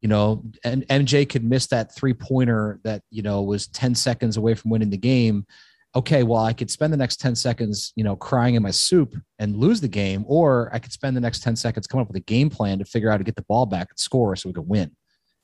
you 0.00 0.08
know, 0.08 0.44
and 0.64 0.86
MJ 0.88 1.28
could 1.28 1.44
miss 1.44 1.66
that 1.68 1.94
three 1.94 2.14
pointer 2.14 2.80
that, 2.84 3.02
you 3.10 3.22
know, 3.22 3.42
was 3.42 3.68
10 3.68 3.94
seconds 3.94 4.36
away 4.36 4.54
from 4.54 4.70
winning 4.70 4.90
the 4.90 4.96
game. 4.96 5.46
Okay, 5.94 6.22
well, 6.22 6.44
I 6.44 6.52
could 6.52 6.70
spend 6.70 6.92
the 6.92 6.98
next 6.98 7.20
10 7.20 7.34
seconds, 7.34 7.92
you 7.96 8.04
know, 8.04 8.16
crying 8.16 8.54
in 8.54 8.62
my 8.62 8.70
soup 8.70 9.14
and 9.38 9.56
lose 9.56 9.80
the 9.80 9.88
game, 9.88 10.24
or 10.28 10.68
I 10.72 10.78
could 10.78 10.92
spend 10.92 11.16
the 11.16 11.22
next 11.22 11.42
10 11.42 11.56
seconds 11.56 11.86
coming 11.86 12.02
up 12.02 12.08
with 12.08 12.16
a 12.16 12.24
game 12.24 12.50
plan 12.50 12.78
to 12.78 12.84
figure 12.84 13.08
out 13.08 13.14
how 13.14 13.18
to 13.18 13.24
get 13.24 13.36
the 13.36 13.42
ball 13.42 13.64
back 13.64 13.88
and 13.90 13.98
score 13.98 14.36
so 14.36 14.48
we 14.48 14.52
could 14.52 14.68
win. 14.68 14.90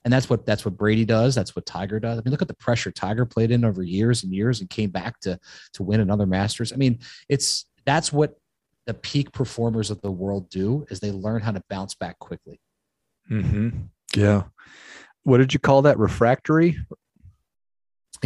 And 0.04 0.12
that's 0.12 0.28
what 0.28 0.44
that's 0.44 0.64
what 0.64 0.76
Brady 0.76 1.04
does. 1.04 1.34
That's 1.34 1.54
what 1.54 1.64
Tiger 1.64 2.00
does. 2.00 2.18
I 2.18 2.22
mean, 2.24 2.32
look 2.32 2.42
at 2.42 2.48
the 2.48 2.54
pressure 2.54 2.90
Tiger 2.90 3.24
played 3.24 3.52
in 3.52 3.64
over 3.64 3.82
years 3.82 4.24
and 4.24 4.32
years 4.32 4.60
and 4.60 4.68
came 4.68 4.90
back 4.90 5.20
to 5.20 5.38
to 5.74 5.82
win 5.82 6.00
another 6.00 6.26
Masters. 6.26 6.72
I 6.72 6.76
mean, 6.76 6.98
it's 7.28 7.66
that's 7.86 8.12
what 8.12 8.36
the 8.86 8.94
peak 8.94 9.32
performers 9.32 9.90
of 9.90 10.00
the 10.02 10.10
world 10.10 10.50
do 10.50 10.84
is 10.90 11.00
they 11.00 11.12
learn 11.12 11.40
how 11.40 11.52
to 11.52 11.62
bounce 11.70 11.94
back 11.94 12.18
quickly. 12.18 12.60
Mm-hmm. 13.30 13.70
Yeah. 14.16 14.44
What 15.24 15.38
did 15.38 15.54
you 15.54 15.60
call 15.60 15.82
that? 15.82 15.98
Refractory? 15.98 16.78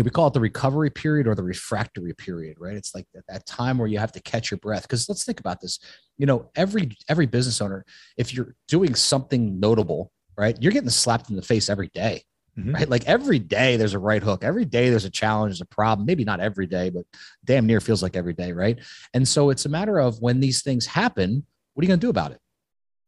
we 0.04 0.10
call 0.10 0.26
it 0.26 0.34
the 0.34 0.40
recovery 0.40 0.90
period 0.90 1.26
or 1.26 1.34
the 1.34 1.42
refractory 1.42 2.12
period, 2.12 2.56
right? 2.60 2.76
It's 2.76 2.94
like 2.94 3.06
that, 3.28 3.46
time 3.46 3.78
where 3.78 3.88
you 3.88 3.98
have 3.98 4.12
to 4.12 4.20
catch 4.20 4.50
your 4.50 4.58
breath. 4.58 4.82
Because 4.82 5.08
let's 5.08 5.24
think 5.24 5.40
about 5.40 5.60
this. 5.60 5.78
You 6.18 6.26
know, 6.26 6.50
every 6.54 6.96
every 7.08 7.26
business 7.26 7.60
owner, 7.60 7.84
if 8.16 8.34
you're 8.34 8.54
doing 8.68 8.94
something 8.94 9.58
notable, 9.58 10.12
right, 10.36 10.56
you're 10.60 10.72
getting 10.72 10.90
slapped 10.90 11.30
in 11.30 11.36
the 11.36 11.42
face 11.42 11.70
every 11.70 11.88
day. 11.88 12.24
mm-hmm. 12.58 12.74
right? 12.74 12.88
Like 12.88 13.06
every 13.06 13.38
day 13.38 13.76
there's 13.76 13.94
a 13.94 13.98
right 13.98 14.22
hook. 14.22 14.44
Every 14.44 14.64
day 14.64 14.90
there's 14.90 15.06
a 15.06 15.10
challenge, 15.10 15.52
there's 15.52 15.60
a 15.62 15.66
problem. 15.66 16.04
Maybe 16.04 16.24
not 16.24 16.40
every 16.40 16.66
day, 16.66 16.90
but 16.90 17.04
damn 17.44 17.66
near 17.66 17.80
feels 17.80 18.02
like 18.02 18.16
every 18.16 18.34
day, 18.34 18.52
right? 18.52 18.78
And 19.14 19.26
so 19.26 19.50
it's 19.50 19.64
a 19.64 19.70
matter 19.70 19.98
of 19.98 20.20
when 20.20 20.40
these 20.40 20.62
things 20.62 20.86
happen, 20.86 21.46
what 21.72 21.82
are 21.82 21.84
you 21.84 21.88
going 21.88 22.00
to 22.00 22.06
do 22.06 22.10
about 22.10 22.32
it? 22.32 22.40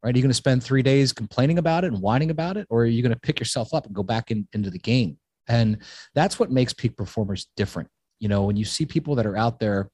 Right? 0.03 0.13
Are 0.13 0.17
you 0.17 0.23
going 0.23 0.29
to 0.29 0.35
spend 0.35 0.63
three 0.63 0.81
days 0.81 1.11
complaining 1.11 1.57
about 1.57 1.83
it 1.83 1.91
and 1.91 2.01
whining 2.01 2.31
about 2.31 2.57
it? 2.57 2.67
Or 2.69 2.83
are 2.83 2.85
you 2.85 3.01
going 3.01 3.13
to 3.13 3.19
pick 3.19 3.39
yourself 3.39 3.73
up 3.73 3.85
and 3.85 3.93
go 3.93 4.03
back 4.03 4.31
in, 4.31 4.47
into 4.53 4.69
the 4.69 4.79
game? 4.79 5.17
And 5.47 5.79
that's 6.13 6.39
what 6.39 6.51
makes 6.51 6.73
peak 6.73 6.95
performers 6.95 7.47
different. 7.57 7.89
You 8.19 8.29
know, 8.29 8.43
when 8.43 8.55
you 8.55 8.65
see 8.65 8.85
people 8.85 9.15
that 9.15 9.25
are 9.25 9.37
out 9.37 9.59
there 9.59 9.89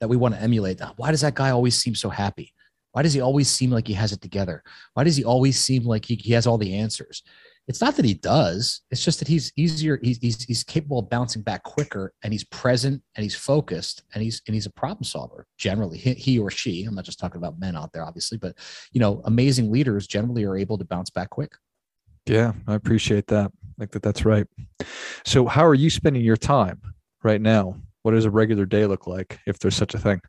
that 0.00 0.08
we 0.08 0.16
want 0.16 0.34
to 0.34 0.40
emulate, 0.40 0.80
ah, 0.82 0.92
why 0.96 1.10
does 1.10 1.20
that 1.20 1.34
guy 1.34 1.50
always 1.50 1.76
seem 1.76 1.94
so 1.94 2.08
happy? 2.08 2.52
Why 2.92 3.02
does 3.02 3.12
he 3.12 3.20
always 3.20 3.48
seem 3.48 3.70
like 3.70 3.86
he 3.86 3.94
has 3.94 4.12
it 4.12 4.22
together? 4.22 4.62
Why 4.94 5.04
does 5.04 5.16
he 5.16 5.24
always 5.24 5.60
seem 5.60 5.84
like 5.84 6.06
he, 6.06 6.14
he 6.14 6.32
has 6.32 6.46
all 6.46 6.58
the 6.58 6.74
answers? 6.74 7.22
It's 7.68 7.80
not 7.80 7.96
that 7.96 8.04
he 8.04 8.14
does. 8.14 8.82
It's 8.90 9.04
just 9.04 9.18
that 9.18 9.28
he's 9.28 9.52
easier. 9.56 9.98
He's, 10.02 10.18
he's, 10.18 10.44
he's 10.44 10.62
capable 10.62 11.00
of 11.00 11.10
bouncing 11.10 11.42
back 11.42 11.64
quicker 11.64 12.12
and 12.22 12.32
he's 12.32 12.44
present 12.44 13.02
and 13.16 13.22
he's 13.22 13.34
focused 13.34 14.04
and 14.14 14.22
he's, 14.22 14.40
and 14.46 14.54
he's 14.54 14.66
a 14.66 14.70
problem 14.70 15.04
solver 15.04 15.46
generally 15.58 15.98
he, 15.98 16.14
he 16.14 16.38
or 16.38 16.50
she, 16.50 16.84
I'm 16.84 16.94
not 16.94 17.04
just 17.04 17.18
talking 17.18 17.38
about 17.38 17.58
men 17.58 17.76
out 17.76 17.92
there, 17.92 18.04
obviously, 18.04 18.38
but 18.38 18.56
you 18.92 19.00
know, 19.00 19.20
amazing 19.24 19.70
leaders 19.70 20.06
generally 20.06 20.44
are 20.44 20.56
able 20.56 20.78
to 20.78 20.84
bounce 20.84 21.10
back 21.10 21.30
quick. 21.30 21.52
Yeah, 22.26 22.52
I 22.66 22.74
appreciate 22.74 23.26
that. 23.28 23.50
I 23.52 23.78
think 23.78 23.92
that 23.92 24.02
that's 24.02 24.24
right. 24.24 24.46
So 25.24 25.46
how 25.46 25.64
are 25.64 25.74
you 25.74 25.90
spending 25.90 26.22
your 26.22 26.36
time 26.36 26.80
right 27.22 27.40
now? 27.40 27.76
What 28.02 28.12
does 28.12 28.24
a 28.24 28.30
regular 28.30 28.66
day 28.66 28.86
look 28.86 29.06
like 29.06 29.40
if 29.46 29.58
there's 29.58 29.76
such 29.76 29.94
a 29.94 29.98
thing? 29.98 30.20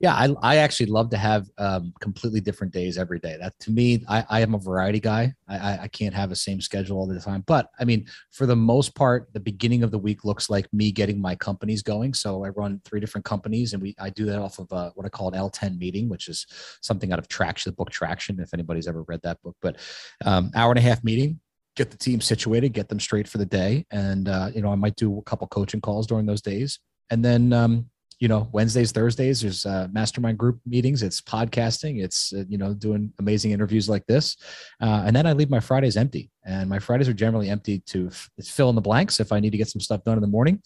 Yeah, 0.00 0.14
I, 0.14 0.28
I 0.42 0.56
actually 0.56 0.86
love 0.86 1.10
to 1.10 1.16
have 1.16 1.48
um, 1.58 1.92
completely 2.00 2.40
different 2.40 2.72
days 2.72 2.98
every 2.98 3.18
day. 3.18 3.36
That 3.40 3.58
to 3.60 3.72
me, 3.72 4.04
I, 4.08 4.24
I 4.30 4.40
am 4.42 4.54
a 4.54 4.58
variety 4.58 5.00
guy. 5.00 5.34
I, 5.48 5.78
I 5.82 5.88
can't 5.88 6.14
have 6.14 6.28
the 6.30 6.36
same 6.36 6.60
schedule 6.60 6.98
all 6.98 7.06
the 7.06 7.18
time. 7.18 7.42
But 7.46 7.68
I 7.80 7.84
mean, 7.84 8.06
for 8.30 8.46
the 8.46 8.54
most 8.54 8.94
part, 8.94 9.28
the 9.32 9.40
beginning 9.40 9.82
of 9.82 9.90
the 9.90 9.98
week 9.98 10.24
looks 10.24 10.48
like 10.48 10.72
me 10.72 10.92
getting 10.92 11.20
my 11.20 11.34
companies 11.34 11.82
going. 11.82 12.14
So 12.14 12.44
I 12.44 12.50
run 12.50 12.80
three 12.84 13.00
different 13.00 13.24
companies, 13.24 13.72
and 13.72 13.82
we 13.82 13.96
I 13.98 14.10
do 14.10 14.24
that 14.26 14.38
off 14.38 14.60
of 14.60 14.72
uh, 14.72 14.90
what 14.94 15.04
I 15.04 15.08
call 15.08 15.34
an 15.34 15.34
L10 15.34 15.78
meeting, 15.78 16.08
which 16.08 16.28
is 16.28 16.46
something 16.80 17.12
out 17.12 17.18
of 17.18 17.26
Traction, 17.26 17.72
the 17.72 17.76
book 17.76 17.90
Traction. 17.90 18.38
If 18.38 18.54
anybody's 18.54 18.86
ever 18.86 19.02
read 19.08 19.22
that 19.22 19.42
book, 19.42 19.56
but 19.60 19.78
um, 20.24 20.52
hour 20.54 20.70
and 20.70 20.78
a 20.78 20.82
half 20.82 21.02
meeting, 21.02 21.40
get 21.74 21.90
the 21.90 21.98
team 21.98 22.20
situated, 22.20 22.72
get 22.72 22.88
them 22.88 23.00
straight 23.00 23.26
for 23.26 23.38
the 23.38 23.46
day, 23.46 23.84
and 23.90 24.28
uh, 24.28 24.50
you 24.54 24.62
know 24.62 24.70
I 24.70 24.76
might 24.76 24.94
do 24.94 25.18
a 25.18 25.22
couple 25.22 25.48
coaching 25.48 25.80
calls 25.80 26.06
during 26.06 26.26
those 26.26 26.42
days, 26.42 26.78
and 27.10 27.24
then 27.24 27.52
um, 27.52 27.90
you 28.20 28.26
know 28.26 28.48
wednesdays 28.52 28.92
thursdays 28.92 29.40
there's 29.40 29.64
uh, 29.64 29.86
mastermind 29.92 30.38
group 30.38 30.60
meetings 30.66 31.02
it's 31.02 31.20
podcasting 31.20 32.02
it's 32.02 32.32
uh, 32.32 32.44
you 32.48 32.58
know 32.58 32.74
doing 32.74 33.12
amazing 33.18 33.52
interviews 33.52 33.88
like 33.88 34.04
this. 34.06 34.36
Uh, 34.80 35.04
and 35.06 35.14
then 35.14 35.26
i 35.26 35.32
leave 35.32 35.50
my 35.50 35.60
fridays 35.60 35.96
empty 35.96 36.30
and 36.44 36.68
my 36.68 36.78
fridays 36.78 37.08
are 37.08 37.14
generally 37.14 37.48
empty 37.48 37.80
to 37.80 38.08
f- 38.08 38.30
fill 38.42 38.68
in 38.68 38.74
the 38.74 38.80
blanks 38.80 39.20
if 39.20 39.32
i 39.32 39.40
need 39.40 39.50
to 39.50 39.58
get 39.58 39.68
some 39.68 39.80
stuff 39.80 40.02
done 40.04 40.16
in 40.16 40.22
the 40.22 40.26
morning 40.26 40.60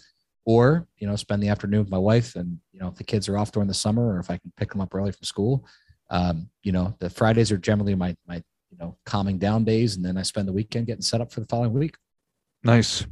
or 0.44 0.87
you 0.96 1.06
know 1.06 1.16
spend 1.16 1.42
the 1.42 1.49
afternoon 1.49 1.80
with 1.80 1.90
my 1.90 1.99
wife 1.99 2.37
and 2.37 2.58
you 2.72 2.80
know 2.80 2.88
if 2.88 2.94
the 2.94 3.04
kids 3.04 3.28
are 3.28 3.38
off 3.38 3.52
during 3.52 3.68
the 3.68 3.75
summer 3.75 4.14
or 4.14 4.18
if 4.18 4.30
i 4.30 4.37
can 4.37 4.52
pick 4.56 4.70
them 4.70 4.80
up 4.80 4.94
early 4.94 5.12
from 5.12 5.25
school. 5.25 5.66
Um, 6.11 6.50
you 6.62 6.72
know 6.72 6.94
the 6.99 7.08
fridays 7.08 7.50
are 7.50 7.56
generally 7.56 7.94
my 7.94 8.14
my 8.26 8.37
you 8.70 8.78
know 8.78 8.96
calming 9.06 9.38
down 9.38 9.64
days 9.64 9.96
and 9.96 10.04
then 10.04 10.18
i 10.18 10.22
spend 10.22 10.46
the 10.46 10.52
weekend 10.52 10.87
getting 10.87 11.02
set 11.02 11.20
up 11.20 11.32
for 11.32 11.40
the 11.40 11.46
following 11.46 11.72
week. 11.72 11.96
Nice. 12.64 13.06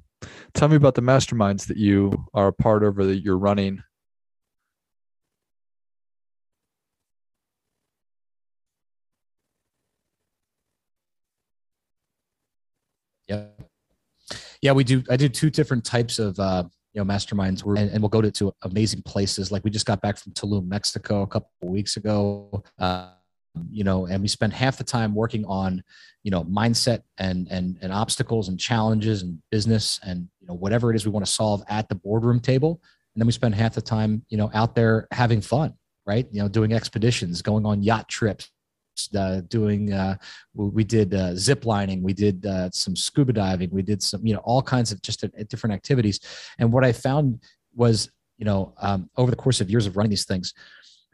Tell 0.52 0.68
me 0.68 0.76
about 0.76 0.94
the 0.94 1.02
masterminds 1.02 1.66
that 1.66 1.76
you 1.76 2.12
are 2.34 2.49
a 2.49 2.52
part 2.52 2.84
of 2.84 2.99
or 2.99 3.04
that 3.06 3.22
you're 3.22 3.38
running 3.38 3.82
Yeah. 13.30 13.44
Yeah, 14.62 14.72
we 14.72 14.84
do. 14.84 15.02
I 15.08 15.16
do 15.16 15.28
two 15.28 15.50
different 15.50 15.84
types 15.84 16.18
of 16.18 16.38
uh, 16.38 16.64
you 16.92 17.02
know 17.02 17.10
masterminds, 17.10 17.64
and, 17.64 17.90
and 17.90 18.02
we'll 18.02 18.08
go 18.08 18.20
to, 18.20 18.30
to 18.30 18.52
amazing 18.62 19.02
places. 19.02 19.50
Like 19.50 19.64
we 19.64 19.70
just 19.70 19.87
got 19.87 20.00
back 20.00 20.18
from 20.18 20.32
Tulum, 20.32 20.66
Mexico, 20.66 21.22
a 21.22 21.26
couple 21.26 21.50
of 21.62 21.68
weeks 21.68 21.96
ago. 21.96 22.62
Uh, 22.78 23.10
you 23.70 23.82
know, 23.82 24.06
and 24.06 24.22
we 24.22 24.28
spend 24.28 24.52
half 24.52 24.76
the 24.78 24.84
time 24.84 25.14
working 25.14 25.44
on 25.46 25.82
you 26.22 26.30
know 26.30 26.44
mindset 26.44 27.02
and 27.18 27.49
and 27.50 27.78
and 27.80 27.92
obstacles 27.92 28.49
and 28.49 28.60
challenges 28.60 29.22
and 29.22 29.38
business 29.50 29.99
and 30.04 30.28
you 30.40 30.46
know 30.46 30.54
whatever 30.54 30.90
it 30.90 30.96
is 30.96 31.06
we 31.06 31.12
want 31.12 31.25
to 31.25 31.32
solve 31.32 31.62
at 31.68 31.88
the 31.88 31.94
boardroom 31.94 32.40
table, 32.40 32.80
and 33.14 33.20
then 33.20 33.26
we 33.26 33.32
spend 33.32 33.54
half 33.54 33.75
the 33.75 33.82
time 33.82 34.25
you 34.28 34.37
know 34.37 34.50
out 34.52 34.75
there 34.75 35.08
having 35.12 35.40
fun, 35.40 35.72
right? 36.06 36.26
You 36.30 36.42
know, 36.42 36.49
doing 36.49 36.72
expeditions, 36.72 37.42
going 37.42 37.64
on 37.64 37.82
yacht 37.82 38.08
trips, 38.08 38.50
uh, 39.16 39.40
doing 39.49 39.92
uh, 39.92 40.16
we 40.54 40.85
did 40.85 41.14
uh, 41.14 41.35
zip 41.35 41.64
lining 41.64 42.02
we 42.02 42.12
did 42.12 42.44
uh, 42.47 42.70
some 42.70 42.94
scuba 42.94 43.32
diving 43.32 43.70
we 43.70 43.82
did 43.82 44.02
some 44.02 44.25
you 44.26 44.35
know 44.35 44.40
all 44.40 44.62
kinds 44.62 44.92
of 44.92 45.00
just 45.02 45.25
uh, 45.25 45.28
different 45.49 45.75
activities 45.75 46.20
and 46.59 46.73
what 46.73 46.85
i 46.85 46.92
found 46.92 47.40
was 47.75 48.11
you 48.38 48.44
know 48.44 48.75
um, 48.80 49.09
over 49.16 49.30
the 49.30 49.37
course 49.37 49.61
of 49.61 49.70
years 49.70 49.87
of 49.87 49.97
running 49.97 50.11
these 50.11 50.26
things 50.26 50.54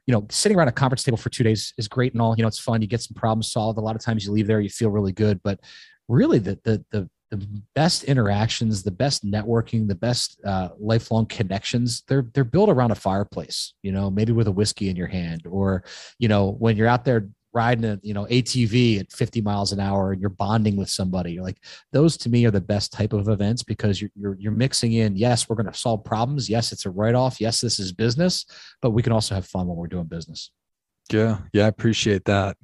you 0.06 0.12
know 0.12 0.26
sitting 0.30 0.56
around 0.56 0.68
a 0.68 0.72
conference 0.72 1.02
table 1.02 1.18
for 1.18 1.30
two 1.30 1.44
days 1.44 1.72
is 1.78 1.88
great 1.88 2.12
and 2.12 2.22
all 2.22 2.34
you 2.36 2.42
know 2.42 2.48
it's 2.48 2.58
fun 2.58 2.80
you 2.80 2.88
get 2.88 3.02
some 3.02 3.14
problems 3.14 3.50
solved 3.50 3.78
a 3.78 3.80
lot 3.80 3.96
of 3.96 4.02
times 4.02 4.24
you 4.24 4.32
leave 4.32 4.46
there 4.46 4.60
you 4.60 4.70
feel 4.70 4.90
really 4.90 5.12
good 5.12 5.40
but 5.42 5.60
really 6.08 6.38
the 6.38 6.58
the 6.64 6.84
the 6.90 7.08
the 7.30 7.46
best 7.74 8.04
interactions, 8.04 8.82
the 8.82 8.90
best 8.90 9.24
networking, 9.24 9.88
the 9.88 9.94
best 9.94 10.40
uh, 10.44 10.68
lifelong 10.78 11.26
connections, 11.26 12.02
they're 12.06 12.26
they're 12.32 12.44
built 12.44 12.70
around 12.70 12.92
a 12.92 12.94
fireplace. 12.94 13.74
You 13.82 13.92
know, 13.92 14.10
maybe 14.10 14.32
with 14.32 14.46
a 14.46 14.52
whiskey 14.52 14.88
in 14.88 14.96
your 14.96 15.08
hand, 15.08 15.42
or 15.46 15.84
you 16.18 16.28
know, 16.28 16.52
when 16.52 16.76
you're 16.76 16.86
out 16.86 17.04
there 17.04 17.28
riding 17.56 17.86
a 17.86 17.98
you 18.02 18.12
know 18.12 18.26
ATV 18.26 19.00
at 19.00 19.10
50 19.10 19.40
miles 19.40 19.72
an 19.72 19.80
hour 19.80 20.12
and 20.12 20.20
you're 20.20 20.28
bonding 20.28 20.76
with 20.76 20.90
somebody. 20.90 21.40
Like 21.40 21.56
those 21.90 22.18
to 22.18 22.28
me 22.28 22.44
are 22.44 22.50
the 22.50 22.60
best 22.60 22.92
type 22.92 23.14
of 23.14 23.28
events 23.28 23.62
because 23.62 24.00
you're 24.00 24.10
you're, 24.14 24.36
you're 24.38 24.52
mixing 24.52 24.92
in. 24.92 25.16
Yes, 25.16 25.48
we're 25.48 25.56
going 25.56 25.72
to 25.72 25.78
solve 25.78 26.04
problems. 26.04 26.50
Yes, 26.50 26.70
it's 26.70 26.84
a 26.84 26.90
write 26.90 27.14
off. 27.14 27.40
Yes, 27.40 27.62
this 27.62 27.78
is 27.78 27.92
business, 27.92 28.44
but 28.82 28.90
we 28.90 29.02
can 29.02 29.12
also 29.12 29.34
have 29.34 29.46
fun 29.46 29.66
when 29.66 29.76
we're 29.76 29.86
doing 29.86 30.04
business. 30.04 30.50
Yeah, 31.10 31.38
yeah, 31.54 31.64
I 31.64 31.68
appreciate 31.68 32.26
that. 32.26 32.58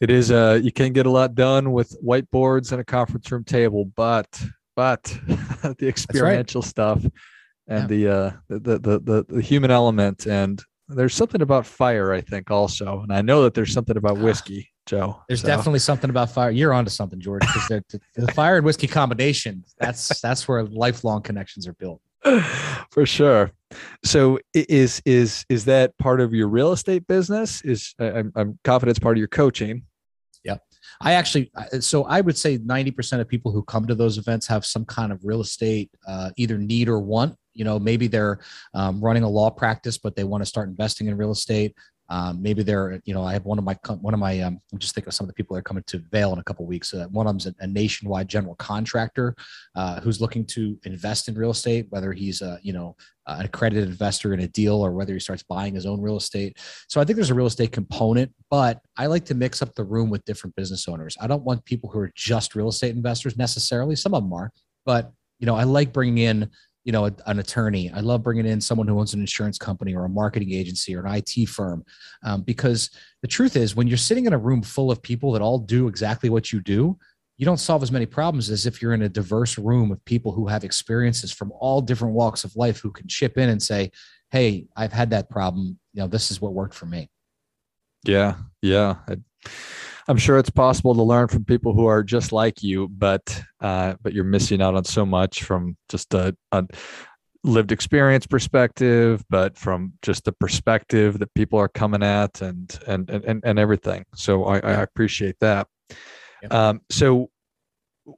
It 0.00 0.10
is 0.10 0.30
uh 0.30 0.58
you 0.62 0.72
can 0.72 0.92
get 0.94 1.06
a 1.06 1.10
lot 1.10 1.34
done 1.34 1.72
with 1.72 1.94
whiteboards 2.02 2.72
and 2.72 2.80
a 2.80 2.84
conference 2.84 3.30
room 3.30 3.44
table, 3.44 3.84
but 3.94 4.42
but 4.74 5.02
the 5.78 5.86
experiential 5.86 6.62
right. 6.62 6.68
stuff 6.68 7.04
and 7.68 7.82
yeah. 7.82 7.86
the 7.86 8.08
uh 8.08 8.30
the, 8.48 8.78
the 8.78 9.00
the 9.00 9.24
the 9.28 9.42
human 9.42 9.70
element 9.70 10.26
and 10.26 10.64
there's 10.88 11.14
something 11.14 11.42
about 11.42 11.66
fire, 11.66 12.12
I 12.12 12.20
think, 12.20 12.50
also, 12.50 13.02
and 13.02 13.12
I 13.12 13.22
know 13.22 13.42
that 13.42 13.54
there's 13.54 13.72
something 13.72 13.96
about 13.96 14.18
ah. 14.18 14.22
whiskey, 14.22 14.70
Joe. 14.86 15.22
There's 15.28 15.42
so. 15.42 15.46
definitely 15.46 15.80
something 15.80 16.10
about 16.10 16.30
fire. 16.30 16.50
You're 16.50 16.72
onto 16.72 16.90
something, 16.90 17.20
George. 17.20 17.42
Because 17.42 17.82
the 18.16 18.32
fire 18.32 18.56
and 18.56 18.64
whiskey 18.64 18.86
combination 18.86 19.64
that's 19.78 20.20
that's 20.20 20.48
where 20.48 20.64
lifelong 20.64 21.22
connections 21.22 21.68
are 21.68 21.74
built. 21.74 22.00
For 22.90 23.06
sure. 23.06 23.52
So 24.04 24.38
is 24.54 25.02
is 25.04 25.44
is 25.48 25.66
that 25.66 25.96
part 25.98 26.20
of 26.20 26.32
your 26.32 26.48
real 26.48 26.72
estate 26.72 27.06
business? 27.06 27.60
Is 27.62 27.94
I'm, 27.98 28.32
I'm 28.34 28.58
confident 28.64 28.96
it's 28.96 29.02
part 29.02 29.16
of 29.16 29.18
your 29.18 29.28
coaching. 29.28 29.82
Yeah. 30.42 30.56
I 31.00 31.12
actually, 31.12 31.50
so 31.80 32.04
I 32.04 32.20
would 32.20 32.36
say 32.36 32.58
90% 32.58 33.20
of 33.20 33.28
people 33.28 33.52
who 33.52 33.62
come 33.62 33.86
to 33.86 33.94
those 33.94 34.18
events 34.18 34.46
have 34.46 34.64
some 34.64 34.84
kind 34.84 35.12
of 35.12 35.20
real 35.24 35.40
estate, 35.40 35.90
uh, 36.08 36.30
either 36.36 36.58
need 36.58 36.88
or 36.88 36.98
want 36.98 37.36
you 37.58 37.64
know 37.64 37.78
maybe 37.78 38.06
they're 38.06 38.38
um, 38.74 39.00
running 39.00 39.24
a 39.24 39.28
law 39.28 39.50
practice 39.50 39.98
but 39.98 40.14
they 40.16 40.24
want 40.24 40.40
to 40.40 40.46
start 40.46 40.68
investing 40.68 41.08
in 41.08 41.16
real 41.16 41.32
estate. 41.32 41.74
Um, 42.10 42.40
maybe 42.40 42.62
they're 42.62 43.02
you 43.04 43.12
know 43.12 43.22
i 43.22 43.34
have 43.34 43.44
one 43.44 43.58
of 43.58 43.64
my 43.64 43.76
one 44.00 44.14
of 44.14 44.20
my 44.20 44.40
um, 44.40 44.58
i'm 44.72 44.78
just 44.78 44.94
thinking 44.94 45.08
of 45.08 45.14
some 45.14 45.26
of 45.26 45.28
the 45.28 45.34
people 45.34 45.54
that 45.54 45.60
are 45.60 45.62
coming 45.62 45.84
to 45.88 45.98
Vail 46.10 46.32
in 46.32 46.38
a 46.38 46.44
couple 46.44 46.64
weeks. 46.64 46.94
Uh, 46.94 47.06
one 47.10 47.26
of 47.26 47.30
them's 47.30 47.46
a, 47.46 47.54
a 47.60 47.66
nationwide 47.66 48.28
general 48.28 48.54
contractor 48.54 49.34
uh, 49.74 50.00
who's 50.00 50.18
looking 50.18 50.46
to 50.46 50.78
invest 50.84 51.28
in 51.28 51.34
real 51.34 51.50
estate 51.50 51.84
whether 51.90 52.14
he's 52.14 52.40
a 52.40 52.58
you 52.62 52.72
know 52.72 52.96
an 53.26 53.44
accredited 53.44 53.86
investor 53.86 54.32
in 54.32 54.40
a 54.40 54.48
deal 54.48 54.76
or 54.76 54.92
whether 54.92 55.12
he 55.12 55.20
starts 55.20 55.42
buying 55.42 55.74
his 55.74 55.84
own 55.84 56.00
real 56.00 56.16
estate. 56.16 56.56
So 56.88 56.98
i 56.98 57.04
think 57.04 57.16
there's 57.16 57.28
a 57.28 57.34
real 57.34 57.46
estate 57.46 57.72
component 57.72 58.32
but 58.48 58.80
i 58.96 59.04
like 59.04 59.26
to 59.26 59.34
mix 59.34 59.60
up 59.60 59.74
the 59.74 59.84
room 59.84 60.08
with 60.08 60.24
different 60.24 60.56
business 60.56 60.88
owners. 60.88 61.14
I 61.20 61.26
don't 61.26 61.42
want 61.42 61.62
people 61.66 61.90
who 61.90 61.98
are 61.98 62.12
just 62.14 62.54
real 62.54 62.68
estate 62.68 62.96
investors 62.96 63.36
necessarily. 63.36 63.96
Some 63.96 64.14
of 64.14 64.22
them 64.22 64.32
are 64.32 64.50
but 64.86 65.12
you 65.38 65.46
know 65.46 65.54
i 65.54 65.64
like 65.64 65.92
bringing 65.92 66.18
in 66.18 66.50
you 66.88 66.92
know, 66.92 67.04
a, 67.04 67.12
an 67.26 67.38
attorney. 67.38 67.90
I 67.94 68.00
love 68.00 68.22
bringing 68.22 68.46
in 68.46 68.62
someone 68.62 68.88
who 68.88 68.98
owns 68.98 69.12
an 69.12 69.20
insurance 69.20 69.58
company 69.58 69.94
or 69.94 70.06
a 70.06 70.08
marketing 70.08 70.54
agency 70.54 70.96
or 70.96 71.04
an 71.04 71.22
IT 71.22 71.46
firm, 71.46 71.84
um, 72.22 72.40
because 72.40 72.88
the 73.20 73.28
truth 73.28 73.56
is, 73.56 73.76
when 73.76 73.86
you're 73.86 73.98
sitting 73.98 74.24
in 74.24 74.32
a 74.32 74.38
room 74.38 74.62
full 74.62 74.90
of 74.90 75.02
people 75.02 75.32
that 75.32 75.42
all 75.42 75.58
do 75.58 75.86
exactly 75.86 76.30
what 76.30 76.50
you 76.50 76.62
do, 76.62 76.96
you 77.36 77.44
don't 77.44 77.58
solve 77.58 77.82
as 77.82 77.92
many 77.92 78.06
problems 78.06 78.48
as 78.48 78.64
if 78.64 78.80
you're 78.80 78.94
in 78.94 79.02
a 79.02 79.08
diverse 79.10 79.58
room 79.58 79.92
of 79.92 80.02
people 80.06 80.32
who 80.32 80.46
have 80.46 80.64
experiences 80.64 81.30
from 81.30 81.52
all 81.60 81.82
different 81.82 82.14
walks 82.14 82.42
of 82.42 82.56
life 82.56 82.80
who 82.80 82.90
can 82.90 83.06
chip 83.06 83.36
in 83.36 83.50
and 83.50 83.62
say, 83.62 83.90
"Hey, 84.30 84.66
I've 84.74 84.94
had 84.94 85.10
that 85.10 85.28
problem. 85.28 85.78
You 85.92 86.00
know, 86.00 86.08
this 86.08 86.30
is 86.30 86.40
what 86.40 86.54
worked 86.54 86.74
for 86.74 86.86
me." 86.86 87.10
Yeah, 88.06 88.36
yeah. 88.62 88.96
I- 89.06 89.50
I'm 90.08 90.16
sure 90.16 90.38
it's 90.38 90.50
possible 90.50 90.94
to 90.94 91.02
learn 91.02 91.28
from 91.28 91.44
people 91.44 91.74
who 91.74 91.86
are 91.86 92.02
just 92.02 92.32
like 92.32 92.62
you, 92.62 92.88
but 92.88 93.42
uh, 93.60 93.94
but 94.02 94.14
you're 94.14 94.24
missing 94.24 94.62
out 94.62 94.74
on 94.74 94.84
so 94.84 95.04
much 95.04 95.42
from 95.42 95.76
just 95.90 96.14
a, 96.14 96.34
a 96.50 96.66
lived 97.44 97.72
experience 97.72 98.26
perspective, 98.26 99.22
but 99.28 99.58
from 99.58 99.92
just 100.00 100.24
the 100.24 100.32
perspective 100.32 101.18
that 101.18 101.32
people 101.34 101.58
are 101.58 101.68
coming 101.68 102.02
at 102.02 102.40
and 102.40 102.78
and 102.86 103.10
and 103.10 103.42
and 103.44 103.58
everything. 103.58 104.06
So 104.14 104.44
I, 104.44 104.58
I 104.58 104.72
appreciate 104.82 105.36
that. 105.40 105.68
Yep. 106.42 106.54
Um, 106.54 106.80
so 106.90 107.30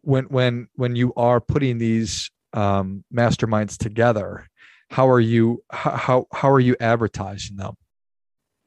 when 0.02 0.24
when 0.26 0.68
when 0.74 0.94
you 0.94 1.12
are 1.16 1.40
putting 1.40 1.78
these 1.78 2.30
um, 2.52 3.04
masterminds 3.12 3.76
together, 3.76 4.46
how 4.90 5.08
are 5.08 5.20
you 5.20 5.64
how 5.70 6.26
how 6.32 6.50
are 6.50 6.60
you 6.60 6.76
advertising 6.78 7.56
them? 7.56 7.74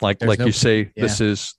Like 0.01 0.19
There's 0.19 0.29
like 0.29 0.39
no, 0.39 0.45
you 0.47 0.51
say, 0.51 0.91
yeah. 0.95 1.03
this 1.03 1.21
is 1.21 1.55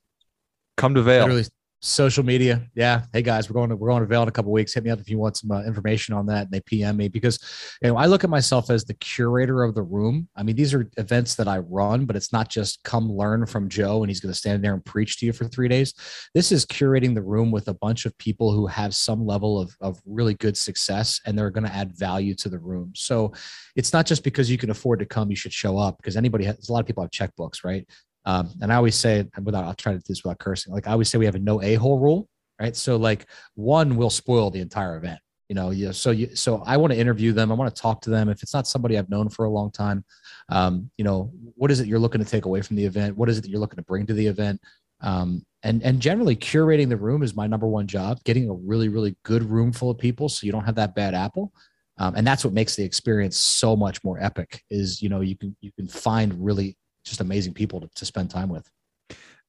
come 0.76 0.94
to 0.94 1.02
Vail. 1.02 1.22
Literally 1.22 1.44
social 1.84 2.24
media. 2.24 2.62
Yeah. 2.74 3.02
Hey 3.12 3.20
guys 3.20 3.50
we're 3.50 3.54
going 3.54 3.68
to 3.68 3.76
we're 3.76 3.88
going 3.88 4.00
to 4.00 4.06
vail 4.06 4.22
in 4.22 4.28
a 4.28 4.32
couple 4.32 4.50
weeks. 4.50 4.72
Hit 4.72 4.84
me 4.84 4.90
up 4.90 5.00
if 5.00 5.10
you 5.10 5.18
want 5.18 5.36
some 5.36 5.50
uh, 5.50 5.62
information 5.64 6.14
on 6.14 6.24
that. 6.26 6.44
And 6.44 6.50
they 6.50 6.62
pm 6.62 6.96
me 6.96 7.08
because 7.08 7.38
you 7.82 7.88
know 7.88 7.96
i 7.98 8.06
look 8.06 8.24
at 8.24 8.30
myself 8.30 8.70
as 8.70 8.84
the 8.84 8.94
curator 8.94 9.62
of 9.62 9.74
the 9.74 9.82
room. 9.82 10.26
I 10.34 10.42
mean 10.42 10.56
these 10.56 10.72
are 10.72 10.88
events 10.96 11.34
that 11.34 11.46
i 11.46 11.58
run 11.58 12.06
but 12.06 12.16
it's 12.16 12.32
not 12.32 12.48
just 12.48 12.82
come 12.84 13.12
learn 13.12 13.44
from 13.44 13.68
joe 13.68 14.02
and 14.02 14.08
he's 14.08 14.20
going 14.20 14.32
to 14.32 14.38
stand 14.38 14.64
there 14.64 14.72
and 14.72 14.82
preach 14.82 15.18
to 15.18 15.26
you 15.26 15.34
for 15.34 15.44
three 15.44 15.68
days. 15.68 15.92
This 16.32 16.52
is 16.52 16.64
curating 16.64 17.14
the 17.14 17.22
room 17.22 17.50
with 17.50 17.68
a 17.68 17.74
bunch 17.74 18.06
of 18.06 18.16
people 18.16 18.50
who 18.50 18.66
have 18.66 18.94
some 18.94 19.26
level 19.26 19.60
of, 19.60 19.76
of 19.82 20.00
really 20.06 20.34
good 20.34 20.56
success 20.56 21.20
and 21.26 21.38
they're 21.38 21.50
going 21.50 21.66
to 21.66 21.74
add 21.74 21.94
value 21.94 22.34
to 22.36 22.48
the 22.48 22.58
room. 22.58 22.92
So 22.94 23.34
it's 23.76 23.92
not 23.92 24.06
just 24.06 24.24
because 24.24 24.50
you 24.50 24.56
can 24.56 24.70
afford 24.70 25.00
to 25.00 25.06
come 25.06 25.28
you 25.28 25.36
should 25.36 25.52
show 25.52 25.76
up 25.76 25.98
because 25.98 26.16
anybody 26.16 26.46
has 26.46 26.66
a 26.66 26.72
lot 26.72 26.80
of 26.80 26.86
people 26.86 27.02
have 27.02 27.10
checkbooks 27.10 27.62
right 27.62 27.86
um, 28.24 28.50
and 28.60 28.72
I 28.72 28.76
always 28.76 28.94
say, 28.94 29.26
without, 29.42 29.64
I'll 29.64 29.74
try 29.74 29.92
to 29.92 29.98
do 29.98 30.04
this 30.08 30.24
without 30.24 30.38
cursing. 30.38 30.72
Like 30.72 30.86
I 30.86 30.92
always 30.92 31.08
say, 31.08 31.18
we 31.18 31.26
have 31.26 31.34
a 31.34 31.38
no 31.38 31.62
a 31.62 31.74
hole 31.74 31.98
rule, 31.98 32.28
right? 32.60 32.74
So 32.74 32.96
like 32.96 33.26
one 33.54 33.96
will 33.96 34.10
spoil 34.10 34.50
the 34.50 34.60
entire 34.60 34.96
event. 34.96 35.20
You 35.48 35.54
know, 35.54 35.70
you, 35.70 35.92
so 35.92 36.10
you, 36.10 36.34
so 36.34 36.62
I 36.64 36.78
want 36.78 36.92
to 36.94 36.98
interview 36.98 37.32
them. 37.32 37.52
I 37.52 37.54
want 37.54 37.74
to 37.74 37.80
talk 37.80 38.00
to 38.02 38.10
them. 38.10 38.30
If 38.30 38.42
it's 38.42 38.54
not 38.54 38.66
somebody 38.66 38.96
I've 38.96 39.10
known 39.10 39.28
for 39.28 39.44
a 39.44 39.50
long 39.50 39.70
time, 39.70 40.04
um, 40.48 40.90
you 40.96 41.04
know, 41.04 41.30
what 41.54 41.70
is 41.70 41.80
it 41.80 41.86
you're 41.86 41.98
looking 41.98 42.24
to 42.24 42.28
take 42.28 42.46
away 42.46 42.62
from 42.62 42.76
the 42.76 42.84
event? 42.84 43.16
What 43.16 43.28
is 43.28 43.36
it 43.36 43.42
that 43.42 43.50
you're 43.50 43.60
looking 43.60 43.76
to 43.76 43.82
bring 43.82 44.06
to 44.06 44.14
the 44.14 44.26
event? 44.26 44.60
Um, 45.02 45.44
and 45.62 45.82
and 45.82 46.00
generally 46.00 46.34
curating 46.34 46.88
the 46.88 46.96
room 46.96 47.22
is 47.22 47.36
my 47.36 47.46
number 47.46 47.66
one 47.66 47.86
job. 47.86 48.24
Getting 48.24 48.48
a 48.48 48.54
really 48.54 48.88
really 48.88 49.16
good 49.22 49.42
room 49.42 49.70
full 49.70 49.90
of 49.90 49.98
people, 49.98 50.28
so 50.30 50.46
you 50.46 50.52
don't 50.52 50.64
have 50.64 50.76
that 50.76 50.94
bad 50.94 51.14
apple. 51.14 51.52
Um, 51.98 52.14
and 52.16 52.26
that's 52.26 52.44
what 52.44 52.54
makes 52.54 52.74
the 52.74 52.82
experience 52.82 53.36
so 53.36 53.76
much 53.76 54.02
more 54.02 54.18
epic. 54.18 54.62
Is 54.70 55.02
you 55.02 55.10
know 55.10 55.20
you 55.20 55.36
can 55.36 55.54
you 55.60 55.72
can 55.72 55.88
find 55.88 56.42
really 56.42 56.76
just 57.04 57.20
amazing 57.20 57.54
people 57.54 57.80
to, 57.80 57.88
to 57.94 58.04
spend 58.04 58.30
time 58.30 58.48
with. 58.48 58.68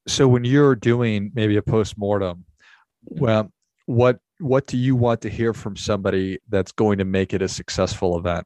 So 0.08 0.28
when 0.28 0.44
you're 0.44 0.76
doing 0.76 1.32
maybe 1.34 1.58
a 1.58 1.62
post-mortem, 1.62 2.46
well, 3.04 3.52
what 3.86 4.20
what 4.40 4.68
do 4.68 4.78
you 4.78 4.96
want 4.96 5.22
to 5.22 5.30
hear 5.30 5.54
from 5.54 5.78
somebody 5.78 6.40
that's 6.50 6.72
going 6.72 6.98
to 6.98 7.06
make 7.06 7.34
it 7.34 7.42
a 7.42 7.48
successful 7.48 8.18
event? 8.18 8.46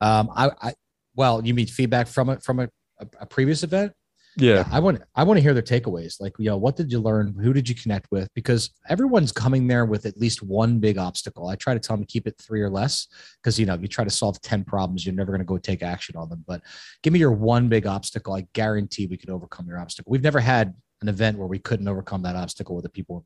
Um, 0.00 0.30
I, 0.34 0.50
I 0.60 0.74
well, 1.14 1.44
you 1.44 1.54
mean 1.54 1.66
feedback 1.66 2.06
from 2.06 2.30
it 2.30 2.42
from 2.42 2.60
a, 2.60 2.68
a, 2.98 3.06
a 3.20 3.26
previous 3.26 3.62
event? 3.62 3.92
Yeah. 4.36 4.66
i 4.70 4.80
want 4.80 5.02
i 5.14 5.22
want 5.22 5.36
to 5.36 5.42
hear 5.42 5.54
their 5.54 5.62
takeaways. 5.62 6.20
Like 6.20 6.34
you 6.38 6.46
know 6.46 6.56
what 6.56 6.76
did 6.76 6.90
you 6.90 7.00
learn? 7.00 7.34
Who 7.40 7.52
did 7.52 7.68
you 7.68 7.74
connect 7.74 8.10
with? 8.10 8.28
Because 8.34 8.70
everyone's 8.88 9.32
coming 9.32 9.66
there 9.66 9.84
with 9.84 10.06
at 10.06 10.16
least 10.16 10.42
one 10.42 10.78
big 10.78 10.98
obstacle. 10.98 11.48
I 11.48 11.56
try 11.56 11.74
to 11.74 11.80
tell 11.80 11.96
them 11.96 12.04
to 12.04 12.12
keep 12.12 12.26
it 12.26 12.38
three 12.38 12.62
or 12.62 12.70
less 12.70 13.08
because 13.40 13.58
you 13.58 13.66
know 13.66 13.74
you 13.74 13.88
try 13.88 14.04
to 14.04 14.10
solve 14.10 14.40
10 14.42 14.64
problems 14.64 15.04
you're 15.04 15.14
never 15.14 15.32
going 15.32 15.40
to 15.40 15.44
go 15.44 15.58
take 15.58 15.82
action 15.82 16.16
on 16.16 16.28
them. 16.28 16.44
But 16.46 16.62
give 17.02 17.12
me 17.12 17.18
your 17.18 17.32
one 17.32 17.68
big 17.68 17.86
obstacle. 17.86 18.34
I 18.34 18.46
guarantee 18.52 19.06
we 19.06 19.16
can 19.16 19.30
overcome 19.30 19.66
your 19.66 19.78
obstacle. 19.78 20.10
We've 20.10 20.22
never 20.22 20.40
had 20.40 20.74
an 21.00 21.08
event 21.08 21.38
where 21.38 21.48
we 21.48 21.58
couldn't 21.58 21.88
overcome 21.88 22.22
that 22.22 22.36
obstacle 22.36 22.74
with 22.74 22.84
the 22.84 22.90
people 22.90 23.24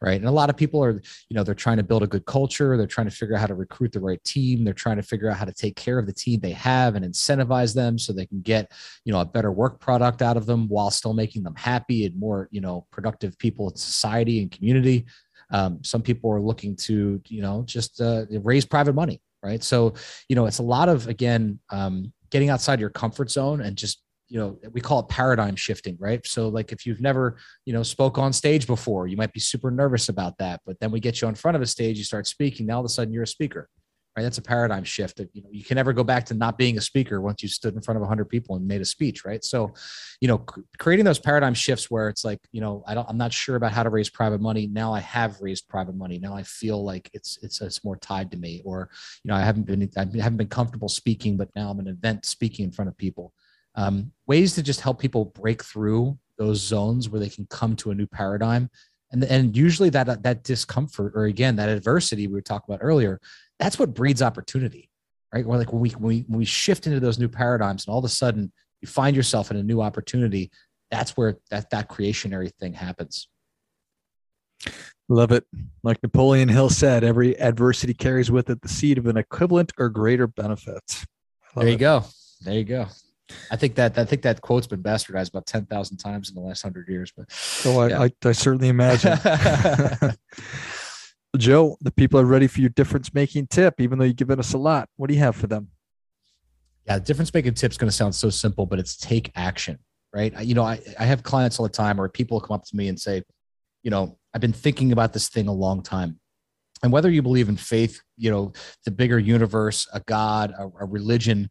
right? 0.00 0.18
And 0.18 0.26
a 0.26 0.30
lot 0.30 0.50
of 0.50 0.56
people 0.56 0.82
are 0.82 0.92
you 1.28 1.34
know 1.34 1.42
they're 1.42 1.54
trying 1.54 1.76
to 1.78 1.82
build 1.82 2.02
a 2.02 2.06
good 2.06 2.26
culture. 2.26 2.76
They're 2.76 2.86
trying 2.86 3.08
to 3.08 3.14
figure 3.14 3.34
out 3.34 3.40
how 3.40 3.46
to 3.46 3.54
recruit 3.54 3.92
the 3.92 4.00
right 4.00 4.22
team. 4.24 4.64
They're 4.64 4.74
trying 4.74 4.96
to 4.96 5.02
figure 5.02 5.30
out 5.30 5.36
how 5.36 5.44
to 5.44 5.52
take 5.52 5.76
care 5.76 5.98
of 5.98 6.06
the 6.06 6.12
team 6.12 6.40
they 6.40 6.52
have 6.52 6.94
and 6.94 7.04
incentivize 7.04 7.74
them 7.74 7.98
so 7.98 8.12
they 8.12 8.26
can 8.26 8.40
get 8.40 8.72
you 9.04 9.12
know 9.12 9.20
a 9.20 9.24
better 9.24 9.52
work 9.52 9.80
product 9.80 10.22
out 10.22 10.36
of 10.36 10.46
them 10.46 10.68
while 10.68 10.90
still 10.90 11.14
making 11.14 11.42
them 11.42 11.54
happy 11.56 12.06
and 12.06 12.18
more 12.18 12.48
you 12.50 12.60
know 12.60 12.86
productive 12.90 13.38
people 13.38 13.70
in 13.70 13.76
society 13.76 14.42
and 14.42 14.50
community. 14.50 15.06
Um, 15.52 15.82
some 15.82 16.02
people 16.02 16.30
are 16.30 16.40
looking 16.40 16.76
to 16.76 17.20
you 17.26 17.42
know 17.42 17.62
just 17.66 18.00
uh, 18.00 18.26
raise 18.30 18.64
private 18.64 18.94
money 18.94 19.20
right? 19.42 19.62
So 19.62 19.94
you 20.28 20.36
know 20.36 20.46
it's 20.46 20.58
a 20.58 20.62
lot 20.62 20.88
of 20.88 21.08
again 21.08 21.58
um, 21.70 22.12
getting 22.30 22.50
outside 22.50 22.80
your 22.80 22.90
comfort 22.90 23.30
zone 23.30 23.60
and 23.60 23.76
just 23.76 24.02
you 24.30 24.38
know 24.38 24.58
we 24.72 24.80
call 24.80 25.00
it 25.00 25.08
paradigm 25.08 25.56
shifting 25.56 25.96
right? 26.00 26.26
So 26.26 26.48
like 26.48 26.72
if 26.72 26.86
you've 26.86 27.00
never 27.00 27.36
you 27.66 27.72
know 27.72 27.82
spoke 27.82 28.16
on 28.16 28.32
stage 28.32 28.66
before 28.66 29.06
you 29.06 29.16
might 29.16 29.32
be 29.32 29.40
super 29.40 29.70
nervous 29.70 30.08
about 30.08 30.38
that 30.38 30.60
but 30.64 30.78
then 30.80 30.90
we 30.90 31.00
get 31.00 31.20
you 31.20 31.28
in 31.28 31.34
front 31.34 31.56
of 31.56 31.62
a 31.62 31.66
stage 31.66 31.98
you 31.98 32.04
start 32.04 32.26
speaking 32.26 32.66
now 32.66 32.74
all 32.74 32.80
of 32.80 32.86
a 32.86 32.88
sudden 32.88 33.12
you're 33.12 33.24
a 33.24 33.26
speaker 33.26 33.68
right? 34.16 34.24
That's 34.24 34.38
a 34.38 34.42
paradigm 34.42 34.84
shift 34.84 35.16
that 35.18 35.30
you 35.32 35.42
know 35.42 35.48
you 35.52 35.64
can 35.64 35.76
never 35.76 35.92
go 35.92 36.04
back 36.04 36.26
to 36.26 36.34
not 36.34 36.58
being 36.58 36.78
a 36.78 36.80
speaker 36.80 37.20
once 37.20 37.42
you 37.42 37.48
stood 37.48 37.74
in 37.74 37.80
front 37.80 37.96
of 37.96 38.00
100 38.02 38.26
people 38.26 38.56
and 38.56 38.66
made 38.66 38.80
a 38.80 38.84
speech 38.84 39.24
right? 39.24 39.44
So 39.44 39.72
you 40.20 40.28
know 40.28 40.38
creating 40.78 41.04
those 41.04 41.18
paradigm 41.18 41.54
shifts 41.54 41.90
where 41.90 42.08
it's 42.08 42.24
like 42.24 42.40
you 42.52 42.60
know 42.60 42.82
i 42.86 42.94
don't 42.94 43.08
i'm 43.08 43.16
not 43.16 43.32
sure 43.32 43.56
about 43.56 43.72
how 43.72 43.82
to 43.82 43.90
raise 43.90 44.10
private 44.10 44.40
money 44.40 44.66
now 44.66 44.92
i 44.92 45.00
have 45.00 45.40
raised 45.40 45.68
private 45.68 45.94
money 45.94 46.18
now 46.18 46.34
i 46.34 46.42
feel 46.42 46.84
like 46.84 47.10
it's 47.14 47.38
it's 47.42 47.60
it's 47.60 47.82
more 47.84 47.96
tied 47.96 48.30
to 48.30 48.36
me 48.36 48.60
or 48.64 48.90
you 49.24 49.30
know 49.30 49.34
i 49.34 49.40
haven't 49.40 49.64
been 49.64 49.90
i 49.96 50.00
haven't 50.00 50.36
been 50.36 50.48
comfortable 50.48 50.88
speaking 50.88 51.36
but 51.36 51.48
now 51.56 51.70
i'm 51.70 51.78
an 51.78 51.88
event 51.88 52.24
speaking 52.26 52.66
in 52.66 52.72
front 52.72 52.88
of 52.88 52.96
people 52.96 53.32
um, 53.74 54.12
ways 54.26 54.54
to 54.54 54.62
just 54.62 54.80
help 54.80 55.00
people 55.00 55.26
break 55.26 55.64
through 55.64 56.18
those 56.38 56.60
zones 56.60 57.08
where 57.08 57.20
they 57.20 57.28
can 57.28 57.46
come 57.46 57.76
to 57.76 57.90
a 57.90 57.94
new 57.94 58.06
paradigm. 58.06 58.70
And 59.12 59.24
and 59.24 59.56
usually 59.56 59.90
that 59.90 60.22
that 60.22 60.44
discomfort 60.44 61.12
or 61.14 61.24
again 61.24 61.56
that 61.56 61.68
adversity 61.68 62.26
we 62.28 62.34
were 62.34 62.40
talking 62.40 62.72
about 62.72 62.84
earlier 62.84 63.20
that's 63.58 63.78
what 63.78 63.92
breeds 63.92 64.22
opportunity 64.22 64.88
right? 65.32 65.46
Where 65.46 65.58
like 65.58 65.72
when 65.72 65.80
we, 65.80 65.90
when 65.90 66.08
we 66.08 66.24
when 66.28 66.38
we 66.38 66.44
shift 66.44 66.86
into 66.86 67.00
those 67.00 67.18
new 67.18 67.28
paradigms 67.28 67.86
and 67.86 67.92
all 67.92 67.98
of 67.98 68.04
a 68.04 68.08
sudden 68.08 68.52
you 68.80 68.88
find 68.88 69.16
yourself 69.16 69.50
in 69.50 69.56
a 69.56 69.62
new 69.62 69.80
opportunity 69.80 70.50
that's 70.90 71.16
where 71.16 71.36
that 71.50 71.70
that 71.70 71.88
creationary 71.88 72.52
thing 72.54 72.74
happens. 72.74 73.28
Love 75.08 75.32
it. 75.32 75.44
Like 75.82 76.02
napoleon 76.02 76.48
hill 76.48 76.70
said 76.70 77.02
every 77.02 77.38
adversity 77.40 77.94
carries 77.94 78.30
with 78.30 78.48
it 78.48 78.62
the 78.62 78.68
seed 78.68 78.96
of 78.96 79.06
an 79.06 79.16
equivalent 79.16 79.72
or 79.78 79.88
greater 79.88 80.26
benefit. 80.26 81.04
There 81.56 81.66
you 81.66 81.74
it. 81.74 81.78
go. 81.78 82.04
There 82.42 82.54
you 82.54 82.64
go 82.64 82.86
I 83.50 83.56
think 83.56 83.74
that 83.76 83.98
I 83.98 84.04
think 84.04 84.22
that 84.22 84.40
quote's 84.40 84.66
been 84.66 84.82
bastardized 84.82 85.30
about 85.30 85.46
ten 85.46 85.66
thousand 85.66 85.98
times 85.98 86.28
in 86.28 86.34
the 86.34 86.40
last 86.40 86.62
hundred 86.62 86.88
years. 86.88 87.12
But 87.16 87.30
so 87.32 87.80
I, 87.80 87.88
yeah. 87.88 88.02
I, 88.02 88.10
I 88.24 88.32
certainly 88.32 88.68
imagine. 88.68 89.18
Joe, 91.36 91.76
the 91.80 91.92
people 91.92 92.18
are 92.18 92.24
ready 92.24 92.46
for 92.48 92.60
your 92.60 92.70
difference 92.70 93.14
making 93.14 93.46
tip, 93.46 93.80
even 93.80 93.98
though 93.98 94.04
you've 94.04 94.16
given 94.16 94.38
us 94.38 94.52
a 94.52 94.58
lot. 94.58 94.88
What 94.96 95.08
do 95.08 95.14
you 95.14 95.20
have 95.20 95.36
for 95.36 95.46
them? 95.46 95.68
Yeah, 96.86 96.98
the 96.98 97.04
difference 97.04 97.32
making 97.32 97.54
tip 97.54 97.70
is 97.70 97.78
going 97.78 97.90
to 97.90 97.96
sound 97.96 98.14
so 98.14 98.30
simple, 98.30 98.66
but 98.66 98.78
it's 98.78 98.96
take 98.96 99.30
action, 99.36 99.78
right? 100.12 100.38
You 100.42 100.54
know, 100.54 100.64
I, 100.64 100.80
I 100.98 101.04
have 101.04 101.22
clients 101.22 101.58
all 101.58 101.64
the 101.64 101.72
time 101.72 102.00
or 102.00 102.08
people 102.08 102.40
come 102.40 102.54
up 102.54 102.64
to 102.64 102.76
me 102.76 102.88
and 102.88 102.98
say, 102.98 103.22
you 103.82 103.90
know, 103.90 104.18
I've 104.34 104.40
been 104.40 104.52
thinking 104.52 104.92
about 104.92 105.12
this 105.12 105.28
thing 105.28 105.46
a 105.46 105.52
long 105.52 105.82
time. 105.82 106.18
And 106.82 106.92
whether 106.92 107.10
you 107.10 107.22
believe 107.22 107.48
in 107.48 107.56
faith, 107.56 108.00
you 108.16 108.30
know, 108.30 108.52
the 108.84 108.90
bigger 108.90 109.18
universe, 109.18 109.86
a 109.92 110.00
God, 110.00 110.52
a, 110.58 110.64
a 110.80 110.86
religion, 110.86 111.50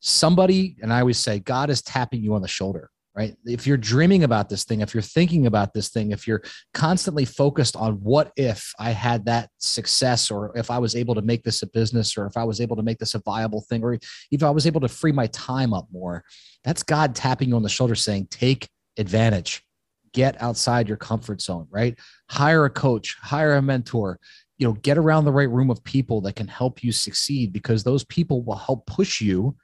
somebody, 0.00 0.76
and 0.82 0.92
I 0.92 1.00
always 1.00 1.18
say, 1.18 1.38
God 1.38 1.70
is 1.70 1.82
tapping 1.82 2.22
you 2.22 2.34
on 2.34 2.42
the 2.42 2.48
shoulder, 2.48 2.90
right? 3.14 3.36
If 3.44 3.66
you're 3.66 3.76
dreaming 3.76 4.24
about 4.24 4.48
this 4.48 4.64
thing, 4.64 4.80
if 4.80 4.94
you're 4.94 5.02
thinking 5.02 5.46
about 5.46 5.72
this 5.74 5.90
thing, 5.90 6.10
if 6.10 6.26
you're 6.26 6.42
constantly 6.74 7.24
focused 7.24 7.76
on 7.76 7.94
what 7.96 8.32
if 8.36 8.72
I 8.78 8.90
had 8.90 9.26
that 9.26 9.50
success, 9.58 10.30
or 10.30 10.56
if 10.56 10.70
I 10.70 10.78
was 10.78 10.96
able 10.96 11.14
to 11.14 11.22
make 11.22 11.42
this 11.42 11.62
a 11.62 11.66
business, 11.66 12.16
or 12.16 12.26
if 12.26 12.36
I 12.36 12.44
was 12.44 12.60
able 12.60 12.76
to 12.76 12.82
make 12.82 12.98
this 12.98 13.14
a 13.14 13.20
viable 13.20 13.60
thing, 13.68 13.84
or 13.84 13.98
if 14.30 14.42
I 14.42 14.50
was 14.50 14.66
able 14.66 14.80
to 14.80 14.88
free 14.88 15.12
my 15.12 15.26
time 15.28 15.74
up 15.74 15.86
more, 15.92 16.24
that's 16.64 16.82
God 16.82 17.14
tapping 17.14 17.50
you 17.50 17.56
on 17.56 17.62
the 17.62 17.68
shoulder 17.68 17.94
saying, 17.94 18.28
take 18.30 18.68
advantage. 18.96 19.62
Get 20.12 20.42
outside 20.42 20.88
your 20.88 20.96
comfort 20.96 21.40
zone, 21.40 21.68
right? 21.70 21.96
Hire 22.28 22.64
a 22.64 22.70
coach, 22.70 23.16
hire 23.20 23.54
a 23.54 23.62
mentor, 23.62 24.18
you 24.58 24.66
know, 24.66 24.72
get 24.74 24.98
around 24.98 25.24
the 25.24 25.32
right 25.32 25.48
room 25.48 25.70
of 25.70 25.84
people 25.84 26.20
that 26.22 26.34
can 26.34 26.48
help 26.48 26.82
you 26.82 26.90
succeed 26.90 27.52
because 27.52 27.84
those 27.84 28.04
people 28.04 28.42
will 28.42 28.56
help 28.56 28.86
push 28.86 29.20
you 29.20 29.56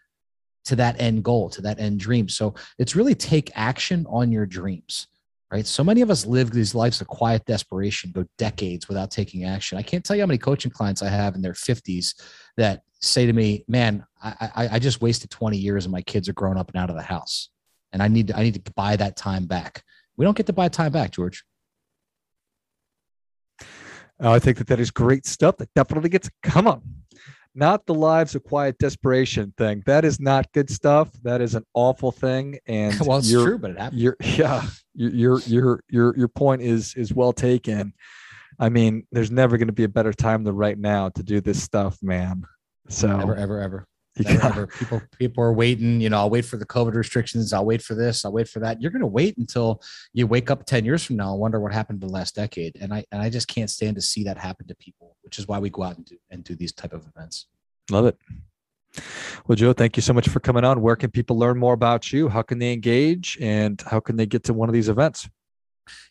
to 0.66 0.76
that 0.76 1.00
end 1.00 1.24
goal, 1.24 1.48
to 1.50 1.62
that 1.62 1.80
end 1.80 1.98
dream. 1.98 2.28
So 2.28 2.54
it's 2.78 2.94
really 2.94 3.14
take 3.14 3.50
action 3.54 4.04
on 4.08 4.30
your 4.30 4.46
dreams, 4.46 5.08
right? 5.50 5.66
So 5.66 5.82
many 5.82 6.02
of 6.02 6.10
us 6.10 6.26
live 6.26 6.50
these 6.50 6.74
lives 6.74 7.00
of 7.00 7.06
quiet 7.06 7.44
desperation, 7.46 8.12
go 8.12 8.24
decades 8.36 8.88
without 8.88 9.10
taking 9.10 9.44
action. 9.44 9.78
I 9.78 9.82
can't 9.82 10.04
tell 10.04 10.16
you 10.16 10.22
how 10.22 10.26
many 10.26 10.38
coaching 10.38 10.70
clients 10.70 11.02
I 11.02 11.08
have 11.08 11.34
in 11.34 11.42
their 11.42 11.52
50s 11.52 12.14
that 12.56 12.82
say 13.00 13.26
to 13.26 13.32
me, 13.32 13.64
man, 13.68 14.04
I, 14.22 14.50
I, 14.54 14.68
I 14.72 14.78
just 14.78 15.00
wasted 15.00 15.30
20 15.30 15.56
years 15.56 15.84
and 15.84 15.92
my 15.92 16.02
kids 16.02 16.28
are 16.28 16.34
grown 16.34 16.58
up 16.58 16.70
and 16.72 16.76
out 16.82 16.90
of 16.90 16.96
the 16.96 17.02
house. 17.02 17.50
And 17.92 18.02
I 18.02 18.08
need 18.08 18.28
to, 18.28 18.36
I 18.36 18.42
need 18.42 18.62
to 18.62 18.72
buy 18.72 18.96
that 18.96 19.16
time 19.16 19.46
back. 19.46 19.82
We 20.16 20.24
don't 20.24 20.36
get 20.36 20.46
to 20.46 20.52
buy 20.52 20.68
time 20.68 20.92
back, 20.92 21.12
George. 21.12 21.44
I 24.18 24.38
think 24.38 24.58
that 24.58 24.66
that 24.68 24.80
is 24.80 24.90
great 24.90 25.26
stuff. 25.26 25.58
That 25.58 25.72
definitely 25.74 26.08
gets 26.08 26.30
come 26.42 26.66
on 26.66 26.82
not 27.56 27.86
the 27.86 27.94
lives 27.94 28.34
of 28.34 28.44
quiet 28.44 28.78
desperation 28.78 29.54
thing. 29.56 29.82
That 29.86 30.04
is 30.04 30.20
not 30.20 30.52
good 30.52 30.70
stuff. 30.70 31.10
That 31.22 31.40
is 31.40 31.54
an 31.54 31.64
awful 31.74 32.12
thing. 32.12 32.58
And 32.66 32.98
well, 33.06 33.18
it's 33.18 33.30
true, 33.30 33.58
but 33.58 33.72
it 33.72 33.78
happened. 33.78 34.00
Your 34.00 34.16
yeah, 34.20 34.66
your 34.94 35.40
your 35.40 35.80
your 35.88 36.16
your 36.16 36.28
point 36.28 36.62
is 36.62 36.94
is 36.94 37.14
well 37.14 37.32
taken. 37.32 37.94
I 38.58 38.68
mean, 38.68 39.06
there's 39.12 39.30
never 39.30 39.58
going 39.58 39.68
to 39.68 39.72
be 39.72 39.84
a 39.84 39.88
better 39.88 40.12
time 40.12 40.44
than 40.44 40.54
right 40.54 40.78
now 40.78 41.08
to 41.10 41.22
do 41.22 41.40
this 41.40 41.62
stuff, 41.62 41.98
man. 42.02 42.44
So 42.88 43.08
ever, 43.08 43.34
ever, 43.34 43.60
ever. 43.60 43.88
Never, 44.24 44.66
people 44.68 45.02
people 45.18 45.44
are 45.44 45.52
waiting. 45.52 46.00
You 46.00 46.08
know, 46.08 46.16
I'll 46.16 46.30
wait 46.30 46.46
for 46.46 46.56
the 46.56 46.64
COVID 46.64 46.94
restrictions. 46.94 47.52
I'll 47.52 47.66
wait 47.66 47.82
for 47.82 47.94
this. 47.94 48.24
I'll 48.24 48.32
wait 48.32 48.48
for 48.48 48.60
that. 48.60 48.80
You're 48.80 48.90
going 48.90 49.02
to 49.02 49.06
wait 49.06 49.36
until 49.36 49.82
you 50.14 50.26
wake 50.26 50.50
up 50.50 50.64
ten 50.64 50.86
years 50.86 51.04
from 51.04 51.16
now 51.16 51.32
and 51.32 51.40
wonder 51.40 51.60
what 51.60 51.74
happened 51.74 52.02
in 52.02 52.08
the 52.08 52.14
last 52.14 52.34
decade. 52.34 52.78
And 52.80 52.94
I 52.94 53.04
and 53.12 53.20
I 53.20 53.28
just 53.28 53.46
can't 53.46 53.68
stand 53.68 53.96
to 53.96 54.00
see 54.00 54.24
that 54.24 54.38
happen 54.38 54.68
to 54.68 54.74
people, 54.76 55.15
which 55.26 55.38
is 55.38 55.46
why 55.46 55.58
we 55.58 55.68
go 55.68 55.82
out 55.82 55.98
and 55.98 56.06
do 56.06 56.16
and 56.30 56.42
do 56.42 56.54
these 56.54 56.72
type 56.72 56.94
of 56.94 57.06
events. 57.06 57.48
Love 57.90 58.06
it. 58.06 58.16
Well, 59.46 59.56
Joe, 59.56 59.74
thank 59.74 59.96
you 59.96 60.02
so 60.02 60.14
much 60.14 60.30
for 60.30 60.40
coming 60.40 60.64
on. 60.64 60.80
Where 60.80 60.96
can 60.96 61.10
people 61.10 61.38
learn 61.38 61.58
more 61.58 61.74
about 61.74 62.10
you? 62.10 62.30
How 62.30 62.40
can 62.40 62.58
they 62.58 62.72
engage, 62.72 63.36
and 63.42 63.78
how 63.82 64.00
can 64.00 64.16
they 64.16 64.24
get 64.24 64.44
to 64.44 64.54
one 64.54 64.70
of 64.70 64.72
these 64.72 64.88
events? 64.88 65.28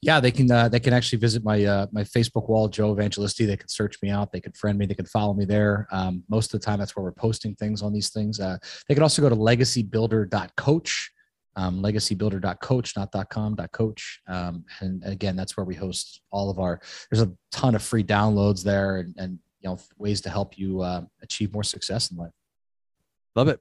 yeah, 0.02 0.20
they 0.20 0.32
can 0.32 0.50
uh, 0.52 0.70
they 0.70 0.80
can 0.80 0.94
actually 0.94 1.20
visit 1.20 1.44
my 1.44 1.64
uh, 1.64 1.88
my 1.92 2.04
Facebook 2.04 2.50
wall, 2.50 2.68
Joe 2.68 2.96
Evangelisti. 2.96 3.46
They 3.46 3.58
can 3.58 3.68
search 3.68 4.02
me 4.02 4.10
out. 4.10 4.32
They 4.32 4.40
can 4.40 4.54
friend 4.54 4.78
me. 4.78 4.86
They 4.86 4.94
can 4.94 5.06
follow 5.06 5.34
me 5.34 5.46
there. 5.46 5.88
Um, 5.92 6.24
most 6.30 6.54
of 6.54 6.60
the 6.60 6.66
time, 6.66 6.80
that's 6.80 6.96
where 6.96 7.04
we're 7.04 7.12
posting 7.12 7.56
things 7.56 7.82
on 7.82 7.94
these 7.94 8.10
things. 8.10 8.40
Uh, 8.40 8.58
they 8.88 8.94
can 8.94 9.04
also 9.04 9.22
go 9.22 9.30
to 9.30 9.36
legacybuilder.coach, 9.36 11.12
um, 11.56 11.82
legacybuilder.coach, 11.82 12.96
not 12.96 13.72
.coach. 13.72 14.22
Um, 14.28 14.66
and 14.80 15.04
again, 15.06 15.36
that's 15.36 15.58
where 15.58 15.66
we 15.66 15.76
host 15.76 16.22
all 16.32 16.50
of 16.50 16.60
our. 16.60 16.82
There's 17.10 17.22
a 17.22 17.32
ton 17.52 17.76
of 17.76 17.84
free 17.84 18.04
downloads 18.04 18.64
there, 18.64 18.98
and, 18.98 19.16
and 19.18 19.40
you 19.62 19.70
know 19.70 19.78
ways 19.98 20.22
to 20.22 20.30
help 20.30 20.58
you 20.58 20.82
uh, 20.82 21.04
achieve 21.22 21.54
more 21.54 21.64
success 21.64 22.12
in 22.12 22.18
life. 22.18 22.34
Love 23.36 23.48
it. 23.48 23.60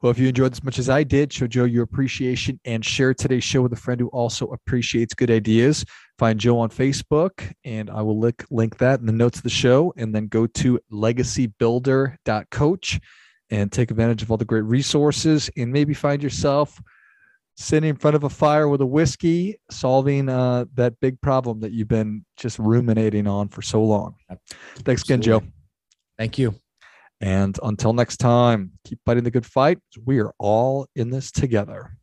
Well, 0.00 0.12
if 0.12 0.18
you 0.18 0.28
enjoyed 0.28 0.52
as 0.52 0.62
much 0.62 0.78
as 0.78 0.88
I 0.88 1.02
did, 1.02 1.32
show 1.32 1.48
Joe 1.48 1.64
your 1.64 1.82
appreciation 1.82 2.60
and 2.64 2.84
share 2.84 3.14
today's 3.14 3.42
show 3.42 3.62
with 3.62 3.72
a 3.72 3.76
friend 3.76 4.00
who 4.00 4.06
also 4.08 4.46
appreciates 4.46 5.12
good 5.12 5.30
ideas. 5.30 5.84
Find 6.18 6.38
Joe 6.38 6.60
on 6.60 6.68
Facebook, 6.68 7.52
and 7.64 7.90
I 7.90 8.02
will 8.02 8.16
link, 8.16 8.44
link 8.48 8.78
that 8.78 9.00
in 9.00 9.06
the 9.06 9.12
notes 9.12 9.38
of 9.38 9.42
the 9.42 9.50
show. 9.50 9.92
And 9.96 10.14
then 10.14 10.28
go 10.28 10.46
to 10.46 10.78
legacybuilder.coach 10.92 13.00
and 13.50 13.72
take 13.72 13.90
advantage 13.90 14.22
of 14.22 14.30
all 14.30 14.36
the 14.36 14.44
great 14.44 14.64
resources 14.64 15.50
and 15.56 15.72
maybe 15.72 15.94
find 15.94 16.22
yourself 16.22 16.80
sitting 17.60 17.90
in 17.90 17.96
front 17.96 18.14
of 18.14 18.22
a 18.22 18.30
fire 18.30 18.68
with 18.68 18.80
a 18.80 18.86
whiskey, 18.86 19.58
solving 19.68 20.28
uh, 20.28 20.64
that 20.74 20.94
big 21.00 21.20
problem 21.20 21.58
that 21.60 21.72
you've 21.72 21.88
been 21.88 22.24
just 22.36 22.56
ruminating 22.58 23.26
on 23.26 23.48
for 23.48 23.62
so 23.62 23.82
long. 23.82 24.14
Thanks 24.84 25.02
again, 25.02 25.20
Joe. 25.20 25.42
Thank 26.16 26.38
you. 26.38 26.54
And 27.20 27.58
until 27.64 27.92
next 27.92 28.18
time, 28.18 28.70
keep 28.84 29.00
fighting 29.04 29.24
the 29.24 29.32
good 29.32 29.44
fight. 29.44 29.78
We 30.04 30.20
are 30.20 30.32
all 30.38 30.86
in 30.94 31.10
this 31.10 31.32
together. 31.32 31.96